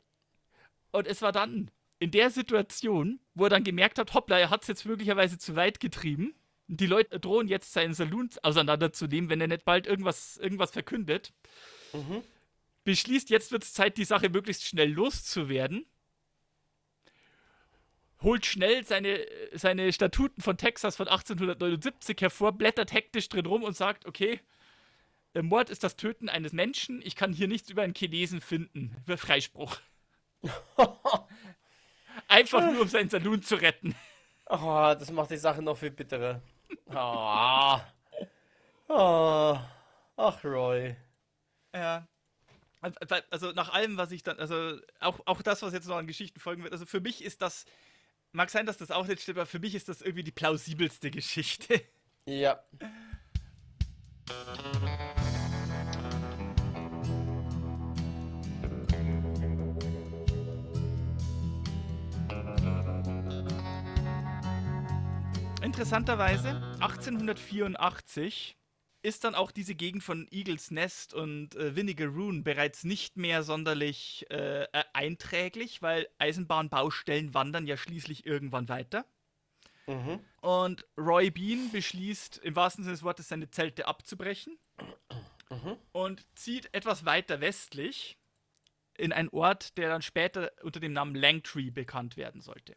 [0.90, 4.62] Und es war dann in der Situation, wo er dann gemerkt hat, hoppla, er hat
[4.62, 6.34] es jetzt möglicherweise zu weit getrieben
[6.68, 11.32] die Leute drohen jetzt seinen Saloon auseinanderzunehmen, wenn er nicht bald irgendwas, irgendwas verkündet.
[11.92, 12.22] Mhm.
[12.84, 15.86] Beschließt, jetzt wird es Zeit, die Sache möglichst schnell loszuwerden.
[18.20, 23.76] Holt schnell seine, seine Statuten von Texas von 1879 hervor, blättert hektisch drin rum und
[23.76, 24.40] sagt: Okay,
[25.34, 27.00] Mord ist das Töten eines Menschen.
[27.02, 28.96] Ich kann hier nichts über einen Chinesen finden.
[29.16, 29.78] Freispruch.
[32.28, 33.94] Einfach nur, um seinen Saloon zu retten.
[34.46, 36.42] Oh, das macht die Sache noch viel bitterer.
[36.94, 37.80] Oh.
[38.88, 39.58] oh.
[40.16, 40.96] Ach, Roy.
[41.74, 42.06] Ja.
[42.80, 46.40] Also nach allem, was ich dann, also auch, auch das, was jetzt noch an Geschichten
[46.40, 47.64] folgen wird, also für mich ist das,
[48.32, 51.10] mag sein, dass das auch nicht stimmt, aber für mich ist das irgendwie die plausibelste
[51.10, 51.80] Geschichte.
[52.24, 52.62] Ja.
[65.68, 68.56] Interessanterweise, 1884
[69.02, 74.24] ist dann auch diese Gegend von Eagles Nest und äh, Winnigaroon bereits nicht mehr sonderlich
[74.30, 79.04] äh, äh, einträglich, weil Eisenbahnbaustellen wandern ja schließlich irgendwann weiter.
[79.86, 80.20] Mhm.
[80.40, 84.58] Und Roy Bean beschließt im wahrsten Sinne des Wortes seine Zelte abzubrechen
[85.50, 85.76] mhm.
[85.92, 88.16] und zieht etwas weiter westlich
[88.96, 92.74] in einen Ort, der dann später unter dem Namen Langtree bekannt werden sollte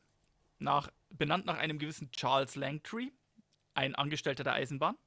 [0.62, 3.12] nach, benannt nach einem gewissen Charles Langtree,
[3.74, 4.98] ein Angestellter der Eisenbahn.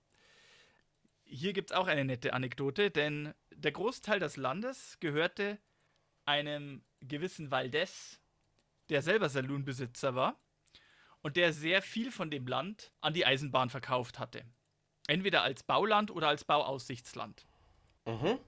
[1.25, 5.59] Hier gibt es auch eine nette Anekdote, denn der Großteil des Landes gehörte
[6.25, 8.21] einem gewissen Valdez,
[8.89, 10.39] der selber Saloonbesitzer war
[11.23, 14.45] und der sehr viel von dem Land an die Eisenbahn verkauft hatte.
[15.07, 17.47] Entweder als Bauland oder als Bauaussichtsland.
[18.07, 18.39] Mhm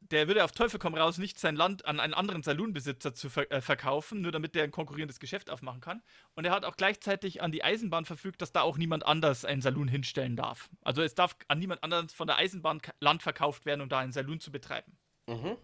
[0.00, 3.50] der würde auf Teufel komm raus, nicht sein Land an einen anderen Saloonbesitzer zu ver
[3.50, 6.02] äh, verkaufen, nur damit der ein konkurrierendes Geschäft aufmachen kann.
[6.34, 9.62] Und er hat auch gleichzeitig an die Eisenbahn verfügt, dass da auch niemand anders einen
[9.62, 10.68] Saloon hinstellen darf.
[10.82, 14.12] Also es darf an niemand anderen von der Eisenbahn Land verkauft werden, um da einen
[14.12, 14.98] Saloon zu betreiben.
[15.26, 15.56] Mhm.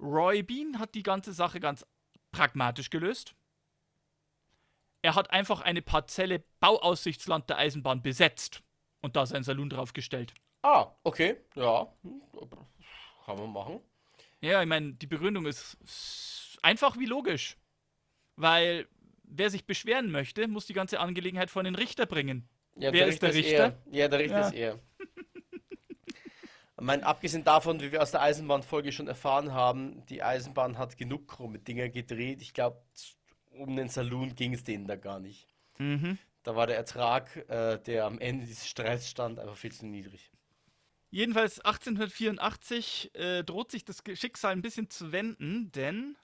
[0.00, 1.86] Roy Bean hat die ganze Sache ganz
[2.32, 3.34] pragmatisch gelöst.
[5.02, 8.62] Er hat einfach eine Parzelle Bauaussichtsland der Eisenbahn besetzt
[9.00, 10.32] und da sein Saloon draufgestellt.
[10.62, 11.92] Ah, okay, ja.
[13.24, 13.80] Kann man machen.
[14.40, 17.56] Ja, ich meine, die Begründung ist einfach wie logisch.
[18.36, 18.86] Weil
[19.24, 22.48] wer sich beschweren möchte, muss die ganze Angelegenheit vor den Richter bringen.
[22.76, 23.66] Ja, wer der ist der Richter?
[23.86, 24.46] Ist ja, der Richter ja.
[24.46, 24.78] ist er.
[26.82, 30.96] Ich meine, abgesehen davon, wie wir aus der Eisenbahnfolge schon erfahren haben, die Eisenbahn hat
[30.96, 32.42] genug krumme Dinger gedreht.
[32.42, 32.82] Ich glaube,
[33.50, 35.46] um den Saloon ging es denen da gar nicht.
[35.78, 36.18] Mhm.
[36.42, 40.32] Da war der Ertrag, äh, der am Ende dieses Streits stand, einfach viel zu niedrig.
[41.12, 46.16] Jedenfalls 1884 äh, droht sich das Schicksal ein bisschen zu wenden, denn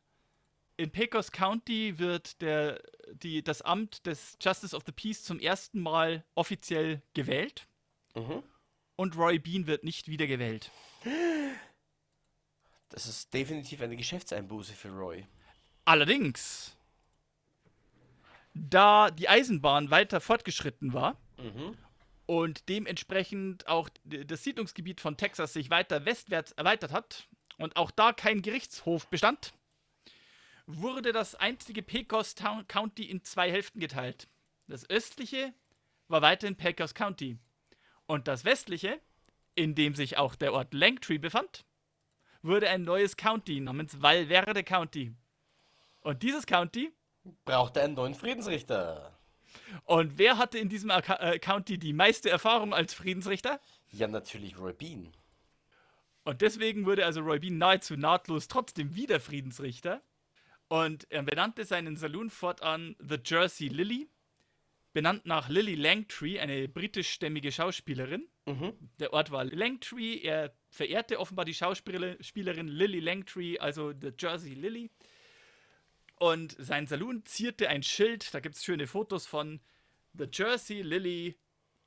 [0.76, 2.82] in Pecos County wird der,
[3.12, 7.68] die, das Amt des Justice of the Peace zum ersten Mal offiziell gewählt.
[8.14, 8.42] Mhm.
[8.96, 10.70] Und Roy Bean wird nicht wiedergewählt.
[12.88, 15.26] Das ist definitiv eine Geschäftseinbuße für Roy.
[15.84, 16.76] Allerdings,
[18.54, 21.76] da die Eisenbahn weiter fortgeschritten war Mhm.
[22.28, 27.26] Und dementsprechend auch das Siedlungsgebiet von Texas sich weiter westwärts erweitert hat
[27.56, 29.54] und auch da kein Gerichtshof bestand,
[30.66, 32.34] wurde das einstige Pecos
[32.68, 34.28] County in zwei Hälften geteilt.
[34.66, 35.54] Das östliche
[36.08, 37.38] war weiterhin Pecos County
[38.04, 39.00] und das westliche,
[39.54, 41.64] in dem sich auch der Ort Langtree befand,
[42.42, 45.14] wurde ein neues County namens Valverde County.
[46.02, 46.92] Und dieses County
[47.46, 49.17] Braucht er einen neuen Friedensrichter?
[49.84, 53.60] Und wer hatte in diesem Ac äh, County die meiste Erfahrung als Friedensrichter?
[53.90, 55.12] Ja, natürlich Roy Bean.
[56.24, 60.02] Und deswegen wurde also Roy Bean nahezu nahtlos trotzdem wieder Friedensrichter.
[60.68, 64.10] Und er benannte seinen Saloon fortan The Jersey Lily,
[64.92, 68.28] benannt nach Lily Langtree, eine britischstämmige Schauspielerin.
[68.44, 68.74] Mhm.
[68.98, 70.18] Der Ort war Langtree.
[70.18, 74.90] Er verehrte offenbar die Schauspielerin Lily Langtree, also The Jersey Lily.
[76.20, 79.60] Und sein Saloon zierte ein Schild, da gibt es schöne Fotos von
[80.14, 81.38] The Jersey Lily,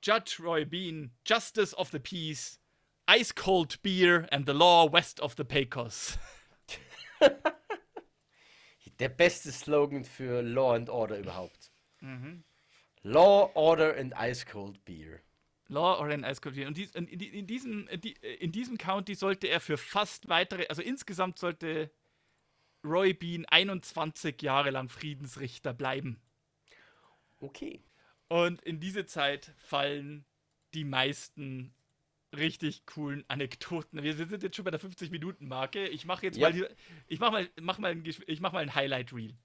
[0.04, 2.60] Judge Roy Bean, Justice of the Peace,
[3.10, 6.18] Ice Cold Beer and the Law West of the Pecos.
[9.00, 11.72] Der beste Slogan für Law and Order überhaupt.
[12.02, 12.44] Mhm.
[13.04, 15.22] Law, Order and Ice Cold Beer.
[15.68, 16.68] Law or an Ice Cold Beer.
[16.68, 20.68] Und in, in, in, diesem, in, die- in diesem County sollte er für fast weitere,
[20.68, 21.90] also insgesamt sollte
[22.84, 26.20] Roy Bean 21 Jahre lang Friedensrichter bleiben.
[27.40, 27.82] Okay.
[28.28, 30.26] Und in diese Zeit fallen
[30.74, 31.74] die meisten
[32.36, 34.02] richtig coolen Anekdoten.
[34.04, 35.88] Wir sind jetzt schon bei der 50-Minuten-Marke.
[35.90, 36.50] Ich mache jetzt Ja.
[36.50, 36.76] mal,
[37.08, 39.36] ich mache mal, mach mal, ein, ich mach mal ein Highlight-Reel.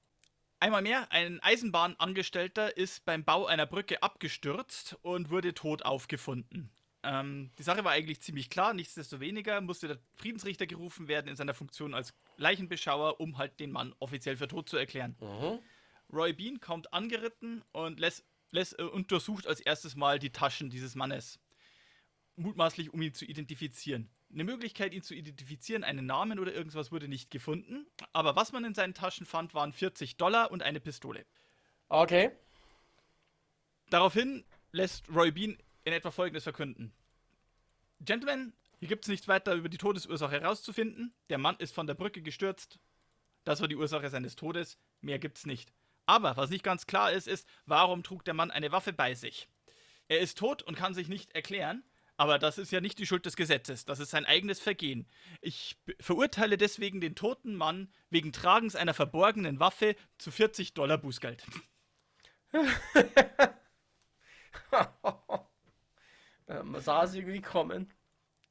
[0.60, 6.70] Einmal mehr, ein Eisenbahnangestellter ist beim Bau einer Brücke abgestürzt und wurde tot aufgefunden.
[7.06, 11.54] Ähm, die Sache war eigentlich ziemlich klar, nichtsdestoweniger musste der Friedensrichter gerufen werden in seiner
[11.54, 15.14] Funktion als Leichenbeschauer, um halt den Mann offiziell für tot zu erklären.
[15.20, 15.60] Mhm.
[16.12, 20.96] Roy Bean kommt angeritten und lässt, lässt, äh, untersucht als erstes mal die Taschen dieses
[20.96, 21.38] Mannes.
[22.34, 24.10] Mutmaßlich, um ihn zu identifizieren.
[24.32, 27.86] Eine Möglichkeit, ihn zu identifizieren, einen Namen oder irgendwas wurde nicht gefunden.
[28.12, 31.24] Aber was man in seinen Taschen fand, waren 40 Dollar und eine Pistole.
[31.88, 32.32] Okay.
[33.90, 35.56] Daraufhin lässt Roy Bean
[35.86, 36.92] in etwa Folgendes verkünden.
[38.00, 41.14] Gentlemen, hier gibt es nichts weiter über die Todesursache herauszufinden.
[41.30, 42.80] Der Mann ist von der Brücke gestürzt.
[43.44, 44.78] Das war die Ursache seines Todes.
[45.00, 45.72] Mehr gibt's nicht.
[46.04, 49.48] Aber was nicht ganz klar ist, ist, warum trug der Mann eine Waffe bei sich?
[50.08, 51.84] Er ist tot und kann sich nicht erklären.
[52.16, 53.84] Aber das ist ja nicht die Schuld des Gesetzes.
[53.84, 55.06] Das ist sein eigenes Vergehen.
[55.40, 61.44] Ich verurteile deswegen den toten Mann wegen Tragens einer verborgenen Waffe zu 40 Dollar Bußgeld.
[66.46, 67.92] Äh, Man sah es irgendwie kommen.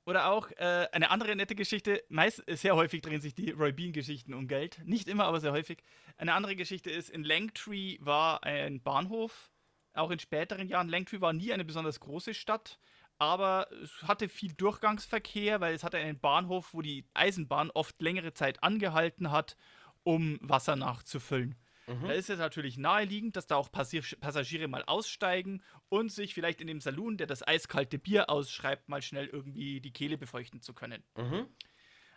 [0.05, 4.35] Oder auch äh, eine andere nette Geschichte, meist, sehr häufig drehen sich die Roy Bean-Geschichten
[4.35, 4.79] um Geld.
[4.85, 5.81] Nicht immer, aber sehr häufig.
[6.17, 9.49] Eine andere Geschichte ist, in Langtree war ein Bahnhof,
[9.93, 10.89] auch in späteren Jahren.
[10.89, 12.79] Langtree war nie eine besonders große Stadt,
[13.17, 18.33] aber es hatte viel Durchgangsverkehr, weil es hatte einen Bahnhof, wo die Eisenbahn oft längere
[18.33, 19.57] Zeit angehalten hat,
[20.03, 21.55] um Wasser nachzufüllen.
[21.87, 26.67] Da ist es natürlich naheliegend, dass da auch Passagiere mal aussteigen und sich vielleicht in
[26.67, 31.03] dem Saloon, der das eiskalte Bier ausschreibt, mal schnell irgendwie die Kehle befeuchten zu können.
[31.15, 31.47] Mhm.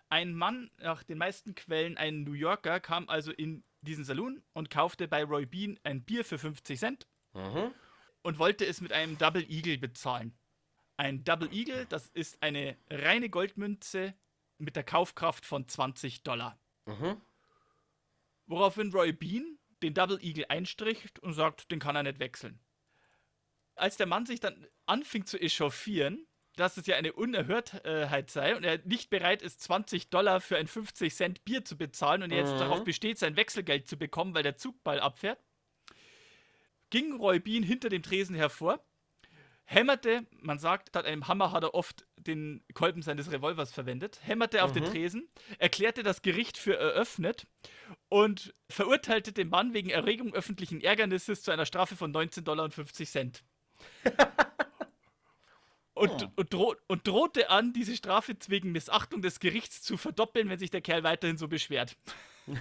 [0.09, 4.71] Ein Mann, nach den meisten Quellen ein New Yorker, kam also in diesen Saloon und
[4.71, 7.73] kaufte bei Roy Bean ein Bier für 50 Cent Mhm.
[8.23, 10.33] und wollte es mit einem Double Eagle bezahlen.
[10.97, 14.15] Ein Double Eagle, das ist eine reine Goldmünze
[14.57, 16.59] mit der Kaufkraft von 20 Dollar.
[16.87, 17.21] Mhm.
[18.47, 22.61] Woraufhin Roy Bean den Double Eagle einstricht und sagt, den kann er nicht wechseln.
[23.75, 26.27] Als der Mann sich dann anfing zu echauffieren,
[26.57, 30.67] dass es ja eine Unerhörtheit sei und er nicht bereit ist, 20 Dollar für ein
[30.67, 32.59] 50 Cent Bier zu bezahlen und er jetzt Mhm.
[32.59, 35.39] darauf besteht, sein Wechselgeld zu bekommen, weil der Zugball abfährt,
[36.91, 38.85] ging Roy Bean hinter dem Tresen hervor,
[39.71, 44.65] hämmerte, man sagt, statt einem Hammer hat er oft den Kolben seines Revolvers verwendet, hämmerte
[44.65, 44.89] auf den Mhm.
[44.89, 47.47] Tresen, erklärte das Gericht für eröffnet
[48.09, 52.65] und verurteilte den Mann wegen Erregung öffentlichen Ärgernisses zu einer Strafe von 19,50 Dollar.
[55.93, 56.33] und, oh.
[56.37, 60.71] und, droh und drohte an, diese Strafe wegen Missachtung des Gerichts zu verdoppeln, wenn sich
[60.71, 61.97] der Kerl weiterhin so beschwert.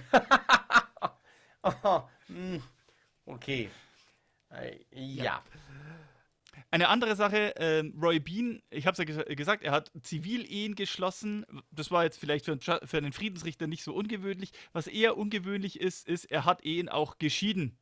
[2.28, 2.62] Hm.
[3.26, 3.68] okay.
[4.50, 5.24] Äh, ja.
[5.24, 5.42] ja.
[6.70, 10.74] Eine andere Sache, äh, Roy Bean, ich habe es ja ges gesagt, er hat Zivilehen
[10.74, 11.46] geschlossen.
[11.70, 14.52] Das war jetzt vielleicht für, für einen Friedensrichter nicht so ungewöhnlich.
[14.72, 17.78] Was eher ungewöhnlich ist, ist, er hat Ehen auch geschieden.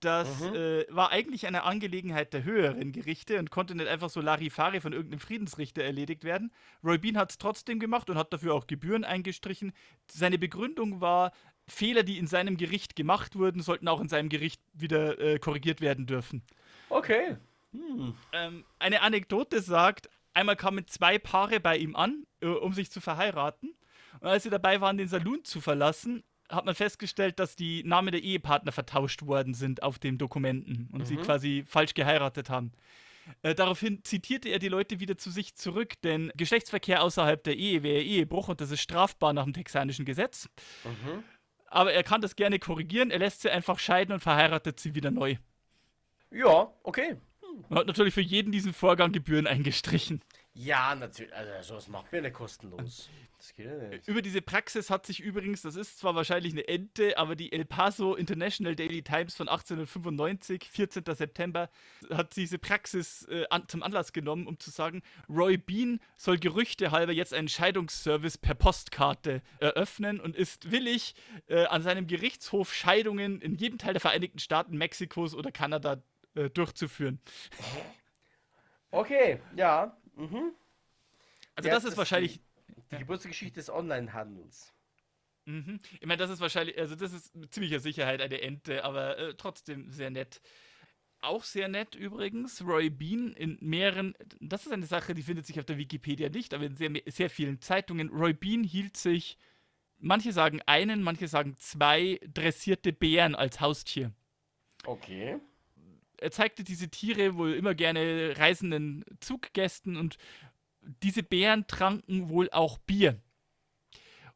[0.00, 0.54] Das mhm.
[0.54, 4.94] äh, war eigentlich eine Angelegenheit der höheren Gerichte und konnte nicht einfach so Larifari von
[4.94, 6.52] irgendeinem Friedensrichter erledigt werden.
[6.82, 9.72] Roy Bean hat es trotzdem gemacht und hat dafür auch Gebühren eingestrichen.
[10.10, 11.32] Seine Begründung war,
[11.68, 15.82] Fehler, die in seinem Gericht gemacht wurden, sollten auch in seinem Gericht wieder äh, korrigiert
[15.82, 16.42] werden dürfen.
[16.88, 17.36] Okay.
[17.72, 18.14] Hm.
[18.32, 23.00] Ähm, eine Anekdote sagt, einmal kamen zwei Paare bei ihm an, äh, um sich zu
[23.00, 23.74] verheiraten.
[24.20, 28.10] Und als sie dabei waren, den Saloon zu verlassen, hat man festgestellt, dass die Namen
[28.10, 31.04] der Ehepartner vertauscht worden sind auf den Dokumenten und mhm.
[31.04, 32.72] sie quasi falsch geheiratet haben.
[33.42, 37.82] Äh, daraufhin zitierte er die Leute wieder zu sich zurück, denn Geschlechtsverkehr außerhalb der Ehe
[37.82, 40.48] wäre Ehebruch und das ist strafbar nach dem texanischen Gesetz.
[40.84, 41.22] Mhm.
[41.66, 45.12] Aber er kann das gerne korrigieren, er lässt sie einfach scheiden und verheiratet sie wieder
[45.12, 45.36] neu.
[46.32, 47.16] Ja, okay.
[47.68, 50.22] Man hat natürlich für jeden diesen Vorgang Gebühren eingestrichen.
[50.52, 51.32] Ja, natürlich.
[51.34, 53.08] Also, das macht mir nicht kostenlos.
[53.38, 54.06] Das geht ja nicht.
[54.06, 57.64] Über diese Praxis hat sich übrigens, das ist zwar wahrscheinlich eine Ente, aber die El
[57.64, 61.04] Paso International Daily Times von 1895, 14.
[61.14, 61.70] September,
[62.10, 66.90] hat diese Praxis äh, an, zum Anlass genommen, um zu sagen, Roy Bean soll Gerüchte
[66.90, 71.14] halber jetzt einen Scheidungsservice per Postkarte eröffnen und ist willig,
[71.46, 76.02] äh, an seinem Gerichtshof Scheidungen in jedem Teil der Vereinigten Staaten, Mexikos oder Kanada
[76.34, 77.20] äh, durchzuführen.
[78.92, 79.96] Okay, ja.
[80.16, 80.52] Mhm.
[81.54, 82.40] Also das, das ist wahrscheinlich
[82.90, 84.72] die Geburtsgeschichte des Onlinehandels.
[85.44, 85.80] Mhm.
[86.00, 89.34] Ich meine, das ist wahrscheinlich, also das ist mit ziemlicher Sicherheit eine Ente, aber äh,
[89.34, 90.40] trotzdem sehr nett.
[91.22, 95.58] Auch sehr nett übrigens, Roy Bean in mehreren, das ist eine Sache, die findet sich
[95.58, 98.08] auf der Wikipedia nicht, aber in sehr, sehr vielen Zeitungen.
[98.08, 99.36] Roy Bean hielt sich,
[99.98, 104.12] manche sagen einen, manche sagen zwei dressierte Bären als Haustier.
[104.86, 105.38] Okay.
[106.20, 110.16] Er zeigte diese Tiere wohl immer gerne reisenden Zuggästen und
[111.02, 113.20] diese Bären tranken wohl auch Bier.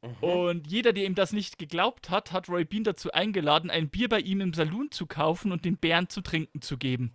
[0.02, 0.28] Mhm.
[0.28, 4.08] Und jeder, der ihm das nicht geglaubt hat, hat Roy Bean dazu eingeladen, ein Bier
[4.08, 7.14] bei ihm im Saloon zu kaufen und den Bären zu trinken zu geben.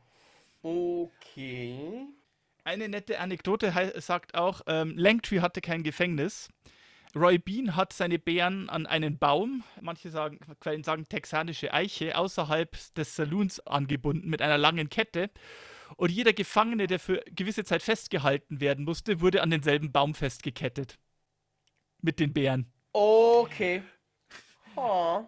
[0.62, 2.08] Okay.
[2.64, 6.50] Eine nette Anekdote sagt auch, ähm, Langtree hatte kein Gefängnis.
[7.16, 12.78] Roy Bean hat seine Bären an einen Baum, manche sagen, Quellen sagen texanische Eiche, außerhalb
[12.94, 15.32] des Saloons angebunden mit einer langen Kette.
[15.96, 21.00] Und jeder Gefangene, der für gewisse Zeit festgehalten werden musste, wurde an denselben Baum festgekettet.
[22.02, 22.72] Mit den Bären.
[22.94, 23.82] Okay.
[24.76, 25.26] Oh.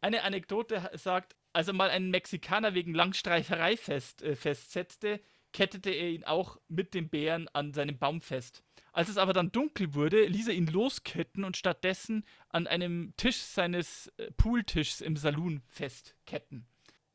[0.00, 5.20] Eine Anekdote sagt, als er mal einen Mexikaner wegen Langstreicherei fest, äh, festsetzte,
[5.52, 8.62] kettete er ihn auch mit den Bären an seinem Baum fest.
[8.92, 13.38] Als es aber dann dunkel wurde, ließ er ihn losketten und stattdessen an einem Tisch
[13.38, 16.66] seines äh, Pooltischs im Saloon festketten.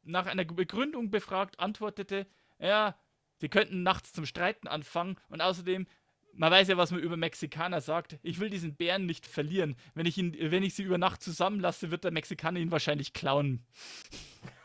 [0.04, 2.26] Nach einer Begründung befragt, antwortete,
[2.60, 2.98] ja,
[3.36, 5.86] sie könnten nachts zum Streiten anfangen und außerdem,
[6.34, 8.18] man weiß ja, was man über Mexikaner sagt.
[8.24, 9.76] Ich will diesen Bären nicht verlieren.
[9.94, 13.66] Wenn ich, ihn, wenn ich sie über Nacht zusammenlasse, wird der Mexikaner ihn wahrscheinlich klauen.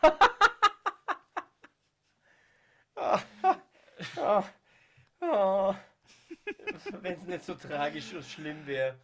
[4.16, 4.42] oh,
[5.20, 5.74] oh, oh.
[7.00, 8.98] Wenn es nicht so tragisch und schlimm wäre.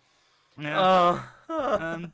[0.57, 1.32] Ja.
[1.49, 2.12] Ähm,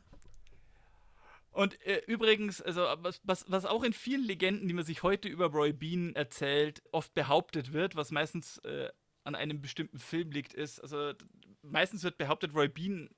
[1.50, 5.28] und äh, übrigens, also was, was, was auch in vielen Legenden, die man sich heute
[5.28, 8.90] über Roy Bean erzählt, oft behauptet wird, was meistens äh,
[9.22, 11.12] an einem bestimmten Film liegt, ist, also
[11.62, 13.08] meistens wird behauptet, Roy Bean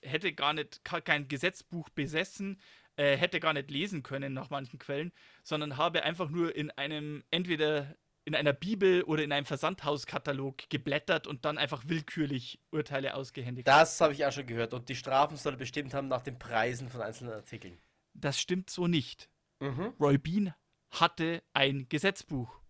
[0.00, 2.60] hätte gar nicht kein Gesetzbuch besessen,
[2.96, 7.24] äh, hätte gar nicht lesen können nach manchen Quellen, sondern habe einfach nur in einem
[7.30, 13.66] entweder in einer Bibel oder in einem Versandhauskatalog geblättert und dann einfach willkürlich Urteile ausgehändigt.
[13.66, 14.74] Das habe ich auch schon gehört.
[14.74, 17.78] Und die Strafen soll er bestimmt haben nach den Preisen von einzelnen Artikeln.
[18.14, 19.28] Das stimmt so nicht.
[19.60, 19.94] Mhm.
[19.98, 20.54] Roy Bean
[20.90, 22.60] hatte ein Gesetzbuch.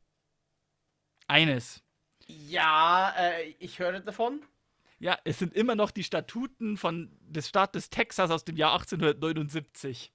[1.27, 1.83] Eines.
[2.27, 4.43] Ja, äh, ich höre davon.
[4.99, 10.13] Ja, es sind immer noch die Statuten von des Staates Texas aus dem Jahr 1879.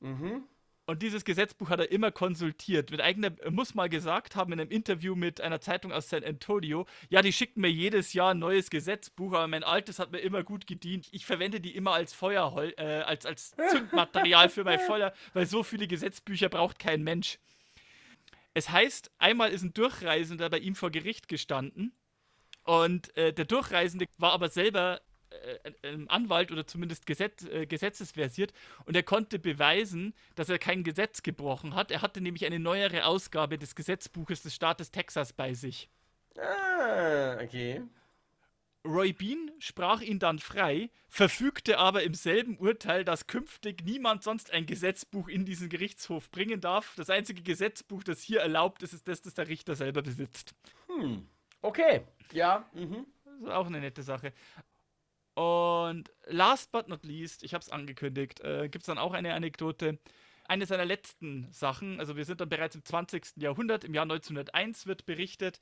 [0.00, 0.42] Mhm.
[0.86, 2.90] Und dieses Gesetzbuch hat er immer konsultiert.
[2.90, 6.22] Mit eigener, er muss mal gesagt haben in einem Interview mit einer Zeitung aus San
[6.22, 10.18] Antonio, ja, die schicken mir jedes Jahr ein neues Gesetzbuch, aber mein altes hat mir
[10.18, 11.08] immer gut gedient.
[11.10, 15.62] Ich verwende die immer als Feuerhol, äh, als, als Zündmaterial für mein Feuer, weil so
[15.62, 17.38] viele Gesetzbücher braucht kein Mensch.
[18.52, 21.92] Es heißt, einmal ist ein Durchreisender bei ihm vor Gericht gestanden
[22.64, 25.00] und äh, der Durchreisende war aber selber
[26.08, 28.52] Anwalt oder zumindest Gesetz, äh, gesetzesversiert
[28.84, 31.90] und er konnte beweisen, dass er kein Gesetz gebrochen hat.
[31.90, 35.88] Er hatte nämlich eine neuere Ausgabe des Gesetzbuches des Staates Texas bei sich.
[36.38, 37.82] Ah, okay.
[38.86, 44.52] Roy Bean sprach ihn dann frei, verfügte aber im selben Urteil, dass künftig niemand sonst
[44.52, 46.94] ein Gesetzbuch in diesen Gerichtshof bringen darf.
[46.96, 50.54] Das einzige Gesetzbuch, das hier erlaubt ist, ist das, das der Richter selber besitzt.
[50.88, 51.26] Hm.
[51.62, 52.02] Okay.
[52.32, 52.68] Ja.
[52.74, 53.06] Mhm.
[53.24, 54.34] Das ist auch eine nette Sache.
[55.34, 59.34] Und last but not least, ich habe es angekündigt, äh, gibt es dann auch eine
[59.34, 59.98] Anekdote.
[60.46, 63.36] Eine seiner letzten Sachen, also wir sind dann bereits im 20.
[63.36, 65.60] Jahrhundert, im Jahr 1901 wird berichtet,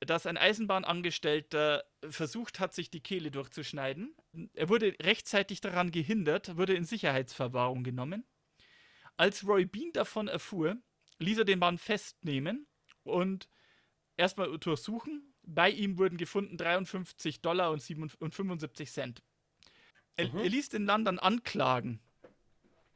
[0.00, 4.14] dass ein Eisenbahnangestellter versucht hat, sich die Kehle durchzuschneiden.
[4.54, 8.24] Er wurde rechtzeitig daran gehindert, wurde in Sicherheitsverwahrung genommen.
[9.16, 10.76] Als Roy Bean davon erfuhr,
[11.20, 12.66] ließ er den Mann festnehmen
[13.04, 13.48] und
[14.16, 15.33] erstmal untersuchen.
[15.46, 19.22] Bei ihm wurden gefunden 53 Dollar und, 75 Cent.
[20.16, 20.38] Er, mhm.
[20.38, 22.00] er ließ den Mann dann anklagen.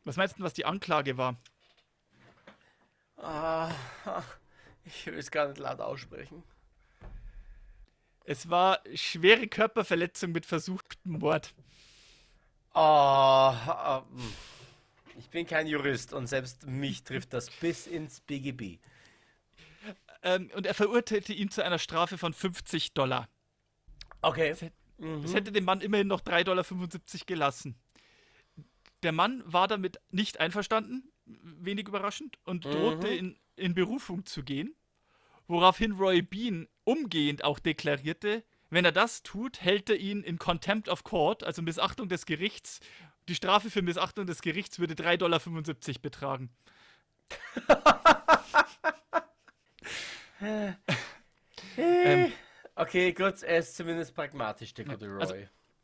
[0.04, 1.36] Was meinst du, was die Anklage war?
[3.16, 3.70] Ah,
[4.84, 6.42] ich will es gar nicht laut aussprechen.
[8.24, 11.54] Es war schwere Körperverletzung mit versuchtem Mord.
[12.74, 13.52] Oh,
[15.18, 18.78] ich bin kein Jurist und selbst mich trifft das bis ins BGB.
[20.34, 23.28] Ähm, und er verurteilte ihn zu einer Strafe von 50 Dollar.
[24.22, 24.50] Okay.
[24.50, 24.62] Das,
[24.98, 25.22] mhm.
[25.22, 27.76] das hätte dem Mann immerhin noch 3,75 Dollar gelassen.
[29.02, 33.12] Der Mann war damit nicht einverstanden, wenig überraschend, und drohte mhm.
[33.12, 34.74] in, in Berufung zu gehen
[35.48, 40.88] woraufhin Roy Bean umgehend auch deklarierte, wenn er das tut, hält er ihn in Contempt
[40.88, 42.80] of Court, also Missachtung des Gerichts.
[43.28, 46.50] Die Strafe für Missachtung des Gerichts würde 3,75 Dollar betragen.
[51.76, 52.32] ähm,
[52.74, 55.20] okay, gut, er ist zumindest pragmatisch, der gute also Roy.
[55.20, 55.34] Also,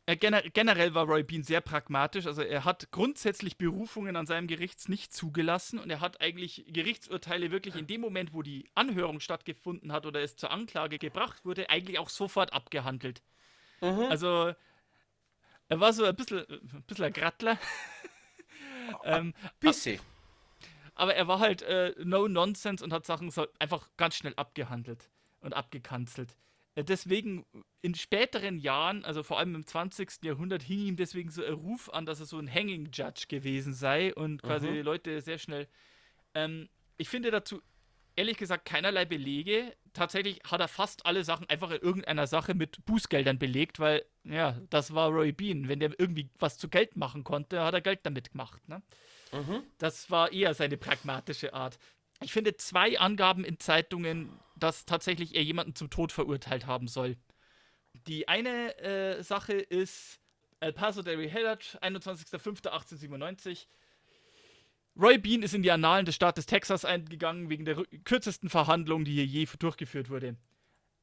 [0.07, 2.27] äh, generell war Roy Bean sehr pragmatisch.
[2.27, 7.49] Also er hat grundsätzlich Berufungen an seinem Gericht nicht zugelassen und er hat eigentlich Gerichtsurteile
[7.49, 11.71] wirklich in dem Moment, wo die Anhörung stattgefunden hat oder es zur Anklage gebracht wurde,
[11.71, 13.23] eigentlich auch sofort abgehandelt.
[13.81, 14.05] Mhm.
[14.09, 14.53] Also
[15.69, 17.57] er war so ein bisschen, ein bisschen ein Grattler.
[19.03, 19.99] ähm, bisschen.
[20.95, 25.09] Aber er war halt äh, no nonsense und hat Sachen so einfach ganz schnell abgehandelt
[25.41, 26.35] und abgekanzelt.
[26.75, 27.45] Äh, deswegen
[27.81, 30.23] in späteren Jahren, also vor allem im 20.
[30.23, 33.73] Jahrhundert, hing ihm deswegen so ein Ruf an, dass er so ein Hanging Judge gewesen
[33.73, 34.81] sei und quasi mhm.
[34.81, 35.67] Leute sehr schnell.
[36.33, 37.61] Ähm, ich finde dazu
[38.15, 39.75] ehrlich gesagt keinerlei Belege.
[39.93, 44.59] Tatsächlich hat er fast alle Sachen einfach in irgendeiner Sache mit Bußgeldern belegt, weil, ja,
[44.69, 45.67] das war Roy Bean.
[45.67, 48.67] Wenn der irgendwie was zu Geld machen konnte, hat er Geld damit gemacht.
[48.67, 48.81] Ne?
[49.31, 49.63] Mhm.
[49.77, 51.77] Das war eher seine pragmatische Art.
[52.21, 57.17] Ich finde zwei Angaben in Zeitungen, dass tatsächlich er jemanden zum Tod verurteilt haben soll.
[58.07, 60.19] Die eine äh, Sache ist
[60.59, 63.67] El Paso Derry Herald, 21.05.1897.
[64.97, 69.13] Roy Bean ist in die Annalen des Staates Texas eingegangen wegen der kürzesten Verhandlung, die
[69.13, 70.37] hier je durchgeführt wurde.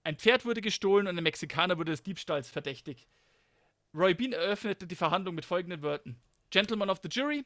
[0.02, 3.06] Ein Pferd wurde gestohlen und ein Mexikaner wurde des Diebstahls verdächtigt.
[3.94, 6.16] Roy Bean eröffnete die Verhandlung mit folgenden Worten:
[6.50, 7.44] Gentlemen of the Jury,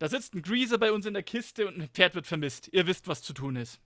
[0.00, 2.70] da sitzt ein Greaser bei uns in der Kiste und ein Pferd wird vermisst.
[2.72, 3.82] Ihr wisst, was zu tun ist.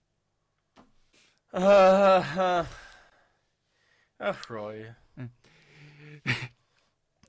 [4.18, 4.94] Ach, Roy.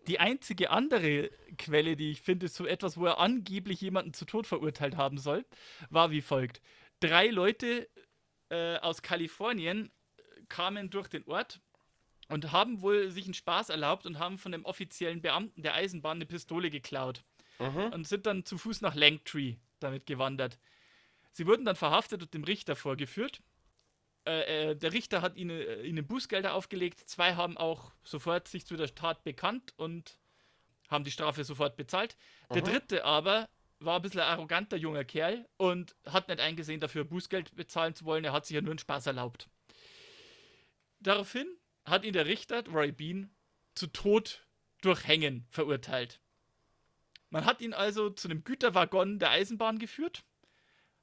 [0.07, 4.23] Die einzige andere Quelle, die ich finde, ist so etwas, wo er angeblich jemanden zu
[4.23, 5.47] Tod verurteilt haben soll,
[5.89, 6.61] war wie folgt.
[6.99, 7.89] Drei Leute
[8.49, 9.91] äh, aus Kalifornien
[10.47, 11.59] kamen durch den Ort
[12.27, 16.17] und haben wohl sich einen Spaß erlaubt und haben von dem offiziellen Beamten der Eisenbahn
[16.17, 17.23] eine Pistole geklaut
[17.59, 17.93] mhm.
[17.93, 20.59] und sind dann zu Fuß nach Langtree damit gewandert.
[21.31, 23.41] Sie wurden dann verhaftet und dem Richter vorgeführt.
[24.25, 27.01] Äh, äh, der Richter hat ihnen, äh, ihnen Bußgelder aufgelegt.
[27.07, 30.17] Zwei haben auch sofort sich zu der Tat bekannt und
[30.89, 32.17] haben die Strafe sofort bezahlt.
[32.49, 32.67] Der mhm.
[32.67, 33.49] dritte aber
[33.79, 38.05] war ein bisschen ein arroganter junger Kerl und hat nicht eingesehen, dafür Bußgeld bezahlen zu
[38.05, 38.23] wollen.
[38.23, 39.49] Er hat sich ja nur einen Spaß erlaubt.
[40.99, 41.47] Daraufhin
[41.83, 43.29] hat ihn der Richter, Roy Bean,
[43.75, 44.45] zu Tod
[44.81, 46.21] durch Hängen verurteilt.
[47.29, 50.23] Man hat ihn also zu einem Güterwaggon der Eisenbahn geführt,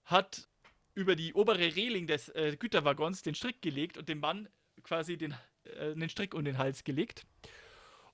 [0.05, 0.49] hat
[0.95, 4.49] über die obere Reling des äh, Güterwaggons den Strick gelegt und dem Mann
[4.83, 7.27] quasi den, äh, den Strick um den Hals gelegt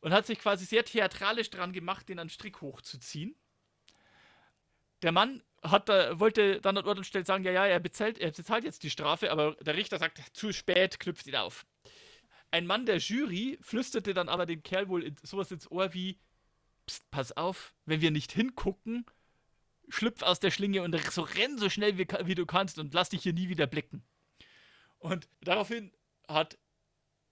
[0.00, 3.36] und hat sich quasi sehr theatralisch dran gemacht, den an Strick hochzuziehen.
[5.02, 8.18] Der Mann hat, äh, wollte dann an Ort und Stelle sagen, ja, ja, er bezahlt,
[8.18, 11.66] er bezahlt jetzt die Strafe, aber der Richter sagt, zu spät, knüpft ihn auf.
[12.50, 16.18] Ein Mann der Jury flüsterte dann aber dem Kerl wohl sowas ins Ohr wie,
[16.88, 19.04] Psst, pass auf, wenn wir nicht hingucken,
[19.90, 23.10] schlüpf aus der Schlinge und so renn so schnell wie, wie du kannst und lass
[23.10, 24.02] dich hier nie wieder blicken.
[24.98, 25.92] Und daraufhin
[26.26, 26.56] hat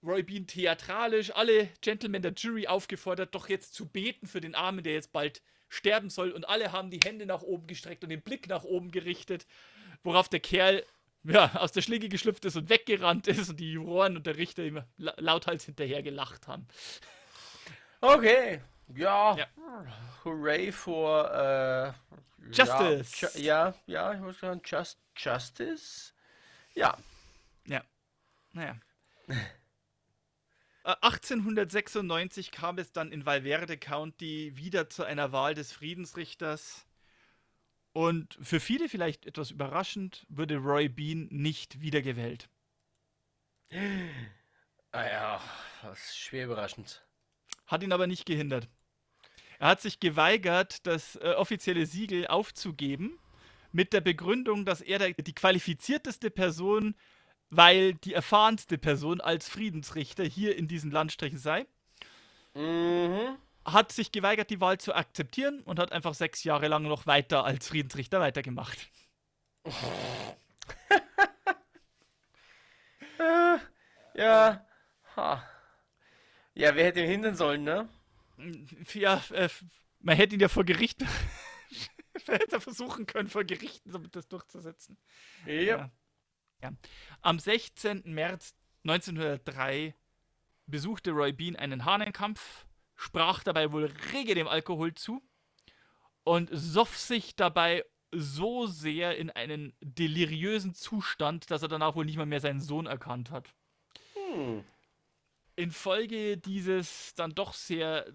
[0.02, 4.84] Roy Bean theatralisch alle Gentlemen der Jury aufgefordert, doch jetzt zu beten für den Armen,
[4.84, 6.32] der jetzt bald sterben soll.
[6.32, 9.46] Und alle haben die Hände nach oben gestreckt und den Blick nach oben gerichtet,
[10.02, 10.84] worauf der Kerl
[11.24, 14.64] ja, aus der Schlinge geschlüpft ist und weggerannt ist und die Juroren und der Richter
[14.64, 16.68] ihm lauthals hinterher gelacht haben.
[18.02, 18.60] Okay,
[18.94, 19.46] ja, ja.
[20.24, 21.92] hooray for äh,
[22.52, 23.40] Justice.
[23.40, 26.12] Ja, ja, ich muss sagen, Just, Justice.
[26.74, 26.96] Ja.
[27.66, 27.82] Ja.
[28.52, 28.76] Naja.
[30.84, 36.86] 1896 äh, kam es dann in Valverde County wieder zu einer Wahl des Friedensrichters.
[37.92, 42.48] Und für viele vielleicht etwas überraschend, wurde Roy Bean nicht wiedergewählt.
[44.92, 45.40] Ah ja,
[45.82, 47.04] das ist schwer überraschend.
[47.66, 48.68] Hat ihn aber nicht gehindert.
[49.58, 53.18] Er hat sich geweigert, das äh, offizielle Siegel aufzugeben,
[53.72, 56.94] mit der Begründung, dass er der, die qualifizierteste Person
[57.50, 61.66] weil die erfahrenste Person als Friedensrichter hier in diesen Landstrichen sei.
[62.54, 63.36] Mhm.
[63.64, 67.44] Hat sich geweigert, die Wahl zu akzeptieren und hat einfach sechs Jahre lang noch weiter
[67.44, 68.88] als Friedensrichter weitergemacht.
[74.14, 74.64] ja.
[75.16, 75.42] Ha.
[76.54, 77.88] Ja, wer hätte ihn hindern sollen, ne?
[78.92, 79.48] Ja, äh,
[80.00, 81.04] man hätte ihn ja vor Gericht
[82.26, 84.98] hätte versuchen können, vor Gerichten das durchzusetzen.
[85.46, 85.52] Ja.
[85.52, 85.90] ja.
[86.62, 86.70] Ja.
[87.20, 88.02] Am 16.
[88.06, 89.94] März 1903
[90.66, 95.22] besuchte Roy Bean einen Hahnenkampf, sprach dabei wohl rege dem Alkohol zu
[96.24, 102.16] und soff sich dabei so sehr in einen deliriösen Zustand, dass er danach wohl nicht
[102.16, 103.52] mal mehr seinen Sohn erkannt hat.
[104.14, 104.64] Hm.
[105.56, 108.06] Infolge dieses dann doch sehr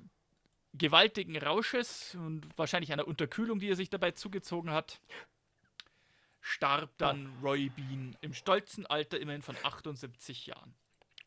[0.73, 5.01] gewaltigen Rausches und wahrscheinlich einer Unterkühlung, die er sich dabei zugezogen hat,
[6.39, 10.73] starb dann Roy Bean im stolzen Alter immerhin von 78 Jahren.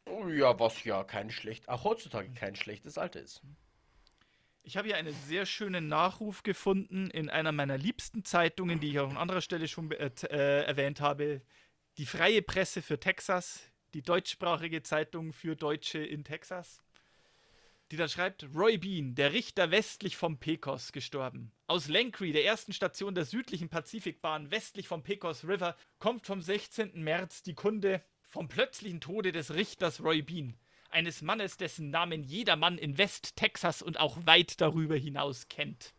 [0.06, 3.42] Oh ja, was ja kein schlecht, auch heutzutage kein schlechtes Alter ist.
[4.62, 8.98] Ich habe hier einen sehr schönen Nachruf gefunden in einer meiner liebsten Zeitungen, die ich
[8.98, 11.42] auch an anderer Stelle schon äh, äh, erwähnt habe.
[11.98, 16.84] Die Freie Presse für Texas, die deutschsprachige Zeitung für Deutsche in Texas
[17.90, 21.52] die dann schreibt, Roy Bean, der Richter westlich vom Pecos, gestorben.
[21.66, 27.02] Aus Lancre, der ersten Station der südlichen Pazifikbahn westlich vom Pecos River, kommt vom 16.
[27.02, 30.56] März die Kunde vom plötzlichen Tode des Richters Roy Bean,
[30.90, 35.94] eines Mannes, dessen Namen jeder Mann in West-Texas und auch weit darüber hinaus kennt.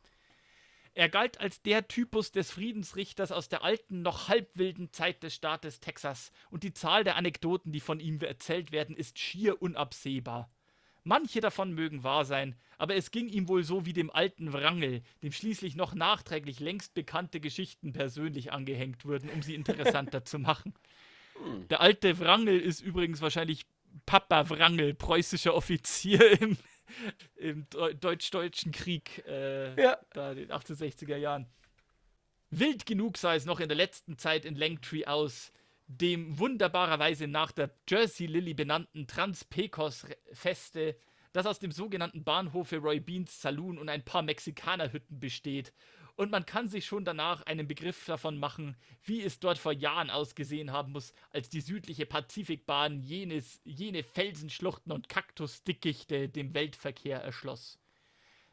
[0.96, 5.82] Er galt als der Typus des Friedensrichters aus der alten, noch halbwilden Zeit des Staates
[5.82, 10.50] Texas, und die Zahl der Anekdoten, die von ihm erzählt werden, ist schier unabsehbar.
[11.04, 15.04] Manche davon mögen wahr sein, aber es ging ihm wohl so wie dem alten Wrangel,
[15.22, 20.74] dem schließlich noch nachträglich längst bekannte Geschichten persönlich angehängt wurden, um sie interessanter zu machen.
[21.44, 21.68] Hm.
[21.68, 23.66] Der alte Wrangel ist übrigens wahrscheinlich
[24.06, 26.58] Papa Wrangel, preußischer Offizier im,
[27.36, 29.98] im Deutsch-Deutschen Krieg, äh, ja.
[30.14, 31.48] da in den 1860er Jahren.
[32.52, 35.52] Wild genug sah es noch in der letzten Zeit in Langtree aus
[35.88, 40.96] dem wunderbarerweise nach der Jersey Lily benannten Trans-Pecos-Feste,
[41.34, 45.74] das aus dem sogenannten Bahnhof für Roy Beans Saloon und ein paar Mexikanerhütten besteht.
[46.16, 50.10] Und man kann sich schon danach einen Begriff davon machen, wie es dort vor Jahren
[50.10, 57.80] ausgesehen haben muss, als die südliche Pazifikbahn jenes, jene Felsenschluchten und Kaktusdickichte dem Weltverkehr erschloss.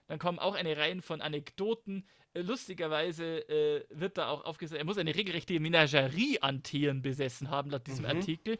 [0.09, 2.05] Dann kommen auch eine Reihe von Anekdoten,
[2.35, 7.71] lustigerweise äh, wird da auch aufgesagt, er muss eine regelrechte Menagerie an Tieren besessen haben,
[7.71, 8.11] laut diesem mhm.
[8.11, 8.59] Artikel.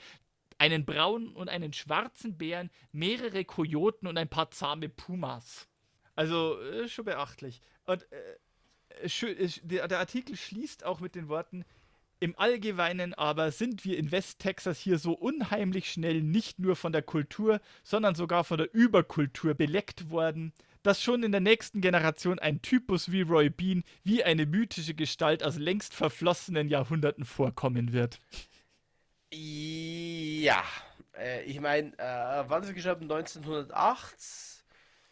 [0.59, 5.69] Einen braunen und einen schwarzen Bären, mehrere Kojoten und ein paar zahme Pumas.
[6.15, 7.63] Also äh, schon beachtlich.
[7.85, 8.37] Und äh,
[9.63, 11.65] der, der Artikel schließt auch mit den Worten,
[12.23, 17.03] im Allgemeinen aber sind wir in Westtexas hier so unheimlich schnell nicht nur von der
[17.03, 20.53] Kultur, sondern sogar von der Überkultur beleckt worden,
[20.85, 25.43] dass schon in der nächsten Generation ein Typus wie Roy Bean wie eine mythische Gestalt
[25.43, 28.21] aus längst verflossenen Jahrhunderten vorkommen wird.
[29.33, 30.63] Ja,
[31.19, 33.11] äh, ich meine, äh, wann er gestorben?
[33.11, 34.52] 1908?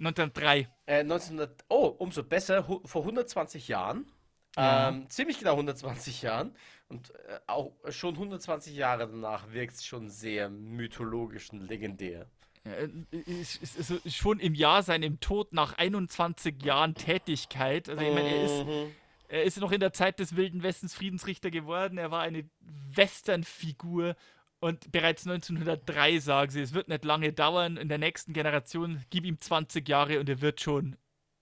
[0.01, 0.69] 1903.
[0.87, 4.11] Äh, 1900, oh, umso besser, vor 120 Jahren.
[4.57, 4.89] Ja.
[4.89, 6.55] Ähm, ziemlich genau 120 Jahren.
[6.89, 12.27] Und äh, auch schon 120 Jahre danach wirkt es schon sehr mythologisch und legendär.
[13.11, 17.89] Ist, ist, schon im Jahr seinem Tod nach 21 Jahren Tätigkeit.
[17.89, 18.95] Also ich meine, er ist, mhm.
[19.29, 21.97] er ist noch in der Zeit des Wilden Westens Friedensrichter geworden.
[21.97, 24.15] Er war eine Westernfigur
[24.61, 27.79] und bereits 1903 sagen sie, es wird nicht lange dauern.
[27.79, 30.97] In der nächsten Generation gib ihm 20 Jahre und er wird schon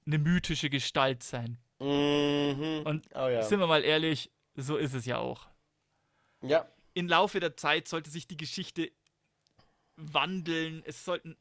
[0.07, 1.59] eine mythische Gestalt sein.
[1.81, 2.83] Mhm.
[2.85, 3.43] Und oh ja.
[3.43, 5.49] sind wir mal ehrlich, so ist es ja auch.
[6.43, 6.69] Ja.
[6.95, 8.91] Im Laufe der Zeit sollte sich die Geschichte
[9.97, 11.37] wandeln, es sollten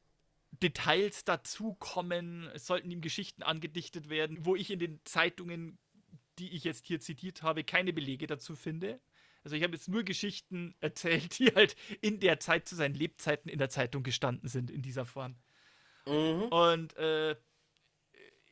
[0.51, 5.77] Details dazukommen, es sollten ihm Geschichten angedichtet werden, wo ich in den Zeitungen,
[6.39, 8.99] die ich jetzt hier zitiert habe, keine Belege dazu finde.
[9.47, 13.47] Also ich habe jetzt nur Geschichten erzählt, die halt in der Zeit zu seinen Lebzeiten
[13.47, 15.37] in der Zeitung gestanden sind, in dieser Form.
[16.05, 16.43] Mhm.
[16.49, 17.37] Und äh,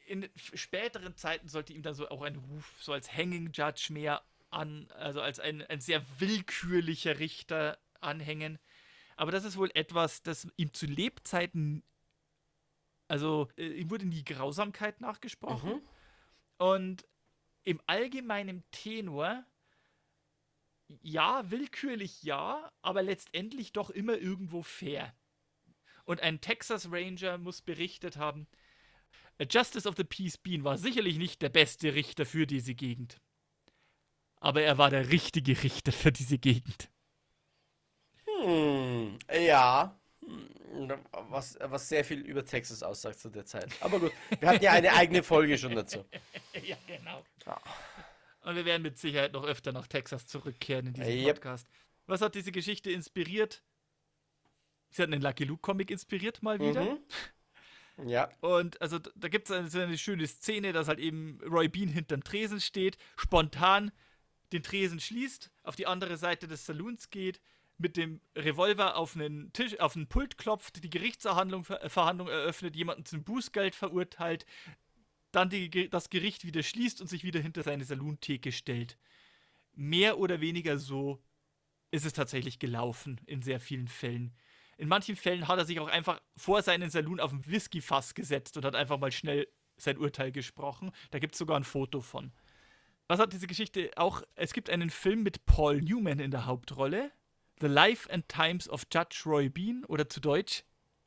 [0.05, 4.23] in späteren Zeiten sollte ihm dann so auch ein Ruf so als Hanging Judge mehr
[4.51, 8.57] an, also als ein, ein sehr willkürlicher Richter anhängen.
[9.17, 11.83] Aber das ist wohl etwas, das ihm zu Lebzeiten,
[13.09, 15.71] also äh, ihm wurde nie Grausamkeit nachgesprochen.
[15.71, 15.81] Mhm.
[16.57, 17.05] Und
[17.65, 19.43] im allgemeinen Tenor,
[21.01, 25.15] ja, willkürlich ja, aber letztendlich doch immer irgendwo fair.
[26.05, 28.47] Und ein Texas Ranger muss berichtet haben,
[29.39, 33.19] A Justice of the Peace Bean war sicherlich nicht der beste Richter für diese Gegend.
[34.39, 36.89] Aber er war der richtige Richter für diese Gegend.
[38.25, 39.99] Hm, ja.
[40.21, 40.93] Hm,
[41.29, 43.69] Was, was sehr viel über Texas aussagt zu der Zeit.
[43.81, 46.05] Aber gut, wir hatten ja eine eigene Folge schon dazu.
[46.63, 47.23] ja, genau.
[47.45, 47.59] Ja.
[48.45, 51.35] Und wir werden mit Sicherheit noch öfter nach Texas zurückkehren in diesem Yep.
[51.35, 51.67] Podcast.
[52.05, 53.63] Was hat diese Geschichte inspiriert?
[54.91, 56.83] Sie hat einen Lucky Luke Comic inspiriert mal wieder.
[56.83, 58.07] Mhm.
[58.07, 58.29] Ja.
[58.41, 61.87] Und also da gibt es eine, so eine schöne Szene, dass halt eben Roy Bean
[61.87, 63.91] hinterm Tresen steht, spontan
[64.51, 67.41] den Tresen schließt, auf die andere Seite des Saloons geht,
[67.77, 72.27] mit dem Revolver auf einen Tisch, auf einen Pult klopft, die Gerichtsverhandlung Ver- äh, Verhandlung
[72.27, 74.45] eröffnet, jemanden zum Bußgeld verurteilt,
[75.35, 78.97] dann die, das Gericht wieder schließt und sich wieder hinter seine Saloontheke stellt.
[79.73, 81.21] Mehr oder weniger so
[81.91, 84.33] ist es tatsächlich gelaufen in sehr vielen Fällen.
[84.77, 88.57] In manchen Fällen hat er sich auch einfach vor seinen Saloon auf ein Whiskyfass gesetzt
[88.57, 90.91] und hat einfach mal schnell sein Urteil gesprochen.
[91.11, 92.31] Da gibt es sogar ein Foto von.
[93.07, 94.23] Was hat diese Geschichte auch?
[94.35, 97.11] Es gibt einen Film mit Paul Newman in der Hauptrolle.
[97.61, 100.63] The Life and Times of Judge Roy Bean oder zu Deutsch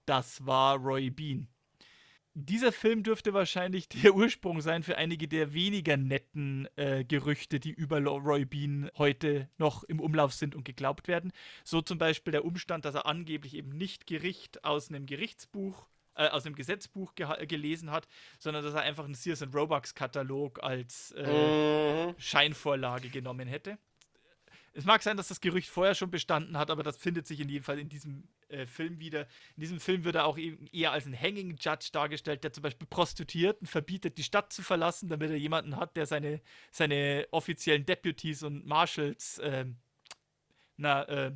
[0.07, 1.49] Das war Roy Bean.
[2.41, 7.71] Dieser Film dürfte wahrscheinlich der Ursprung sein für einige der weniger netten äh, Gerüchte, die
[7.73, 11.33] über Roy Bean heute noch im Umlauf sind und geglaubt werden.
[11.65, 16.29] So zum Beispiel der Umstand, dass er angeblich eben nicht Gericht aus einem Gerichtsbuch, äh,
[16.29, 18.07] aus einem Gesetzbuch geha- gelesen hat,
[18.39, 22.15] sondern dass er einfach einen Sears Roebucks Katalog als äh, Mhm.
[22.19, 23.79] Scheinvorlage genommen hätte.
[24.79, 27.49] Es mag sein, dass das Gerücht vorher schon bestanden hat, aber das findet sich in
[27.49, 29.23] jedem Fall in diesem äh, Film wieder.
[29.57, 32.63] In diesem Film wird er auch eben eher als ein Hanging Judge dargestellt, der zum
[32.63, 37.87] Beispiel Prostituierten verbietet, die Stadt zu verlassen, damit er jemanden hat, der seine, seine offiziellen
[37.87, 39.79] Deputies und Marshals ähm,
[40.77, 41.33] na, äh,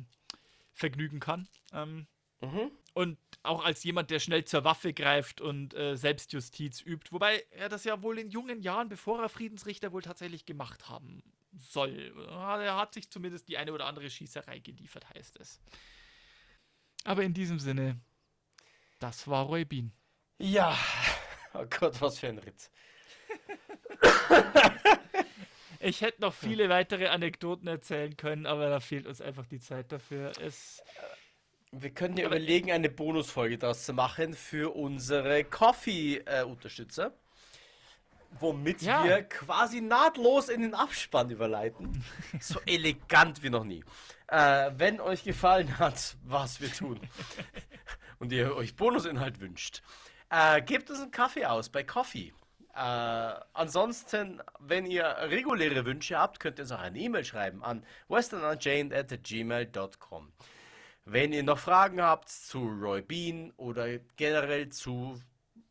[0.71, 1.49] vergnügen kann.
[1.73, 2.07] Ähm,
[2.39, 2.71] Mhm.
[2.93, 7.11] und auch als jemand, der schnell zur Waffe greift und äh, Selbstjustiz übt.
[7.11, 11.23] Wobei er das ja wohl in jungen Jahren, bevor er Friedensrichter wohl tatsächlich gemacht haben
[11.57, 12.13] soll.
[12.29, 15.59] Er hat sich zumindest die eine oder andere Schießerei geliefert, heißt es.
[17.03, 17.99] Aber in diesem Sinne,
[18.99, 19.91] das war Roy Bean.
[20.37, 20.77] Ja.
[21.55, 22.71] Oh Gott, was für ein Ritz.
[25.79, 29.91] Ich hätte noch viele weitere Anekdoten erzählen können, aber da fehlt uns einfach die Zeit
[29.91, 30.31] dafür.
[30.41, 30.81] Es,
[31.71, 37.13] Wir können ja überlegen, eine Bonusfolge daraus zu machen für unsere Coffee-Unterstützer.
[38.39, 39.03] Womit Ja.
[39.03, 42.03] wir quasi nahtlos in den Abspann überleiten.
[42.39, 43.83] So elegant wie noch nie.
[44.27, 46.99] Äh, wenn euch gefallen hat, was wir tun
[48.19, 49.81] und ihr euch Bonusinhalt wünscht,
[50.29, 52.33] äh, gebt uns einen Kaffee aus bei Coffee.
[52.75, 57.85] Äh, ansonsten, wenn ihr reguläre Wünsche habt, könnt ihr uns auch eine E-Mail schreiben an
[58.09, 60.31] westernunchained@gmail.com.
[61.05, 65.21] Wenn ihr noch Fragen habt zu Roy Bean oder generell zu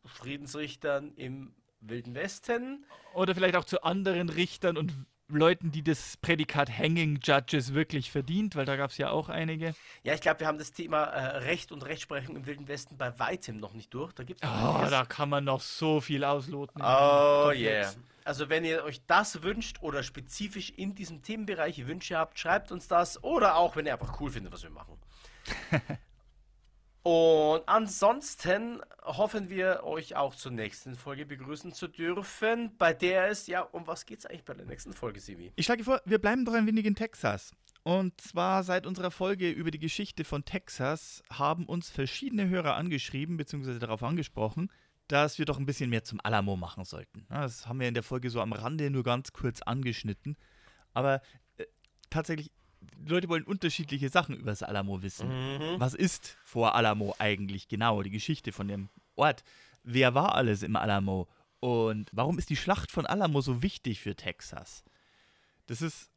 [0.04, 4.92] Friedensrichtern im Wilden Westen, oder vielleicht auch zu anderen Richtern und
[5.28, 9.74] Leuten, die das Prädikat Hanging Judges wirklich verdient, weil da gab es ja auch einige.
[10.02, 13.18] ja, ich glaube, wir haben das Thema äh, Recht und Rechtsprechung im Wilden Westen bei
[13.18, 14.12] weitem noch nicht durch.
[14.12, 16.82] Da gibt es Oh, da kann man noch so viel ausloten.
[16.82, 17.92] Oh yeah.
[18.24, 22.86] Also wenn ihr euch das wünscht oder spezifisch in diesem Themenbereich Wünsche habt, schreibt uns
[22.86, 24.96] das oder auch wenn ihr einfach cool findet, was wir machen.
[27.02, 33.48] Und ansonsten hoffen wir euch auch zur nächsten Folge begrüßen zu dürfen, bei der es
[33.48, 35.52] ja um was geht's eigentlich bei der nächsten Folge, Sivi?
[35.56, 37.52] Ich schlage vor, wir bleiben doch ein wenig in Texas.
[37.82, 43.36] Und zwar seit unserer Folge über die Geschichte von Texas haben uns verschiedene Hörer angeschrieben
[43.36, 43.80] bzw.
[43.80, 44.70] darauf angesprochen,
[45.08, 47.26] dass wir doch ein bisschen mehr zum Alamo machen sollten.
[47.28, 50.36] Das haben wir in der Folge so am Rande nur ganz kurz angeschnitten.
[50.94, 51.20] Aber
[51.56, 51.64] äh,
[52.08, 52.52] tatsächlich,
[53.06, 55.28] Leute wollen unterschiedliche Sachen über das Alamo wissen.
[55.78, 58.02] Was ist vor Alamo eigentlich genau?
[58.02, 59.44] Die Geschichte von dem Ort.
[59.82, 61.28] Wer war alles im Alamo?
[61.60, 64.84] Und warum ist die Schlacht von Alamo so wichtig für Texas?
[65.66, 66.10] Das ist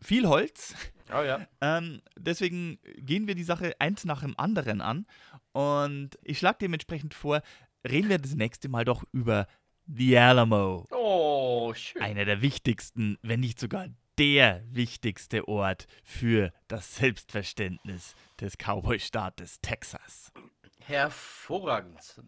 [0.00, 0.74] viel Holz.
[1.12, 1.46] Oh ja.
[1.60, 5.06] Ähm, deswegen gehen wir die Sache eins nach dem anderen an.
[5.52, 7.42] Und ich schlage dementsprechend vor,
[7.88, 9.46] reden wir das nächste Mal doch über
[9.86, 10.86] The Alamo.
[10.90, 12.02] Oh, schön.
[12.02, 13.88] Einer der wichtigsten, wenn nicht sogar
[14.18, 20.32] der wichtigste Ort für das Selbstverständnis des Cowboy-Staates Texas.
[20.80, 22.20] Hervorragend.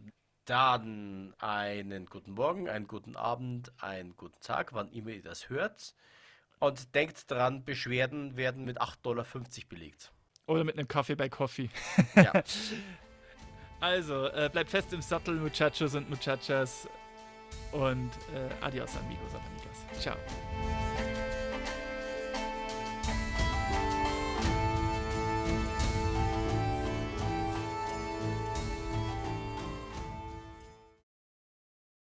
[0.44, 5.94] Dann einen guten Morgen, einen guten Abend, einen guten Tag, wann immer ihr das hört.
[6.60, 9.26] Und denkt dran, Beschwerden werden mit 8,50 Dollar
[9.68, 10.12] belegt.
[10.46, 11.70] Oder mit einem Kaffee bei Coffee.
[12.14, 12.42] Ja.
[13.82, 16.86] Also, äh, bleibt fest im Sattel, Muchachos und Muchachas.
[17.72, 20.02] Und äh, adios, amigos und amigas.
[20.02, 20.16] Ciao.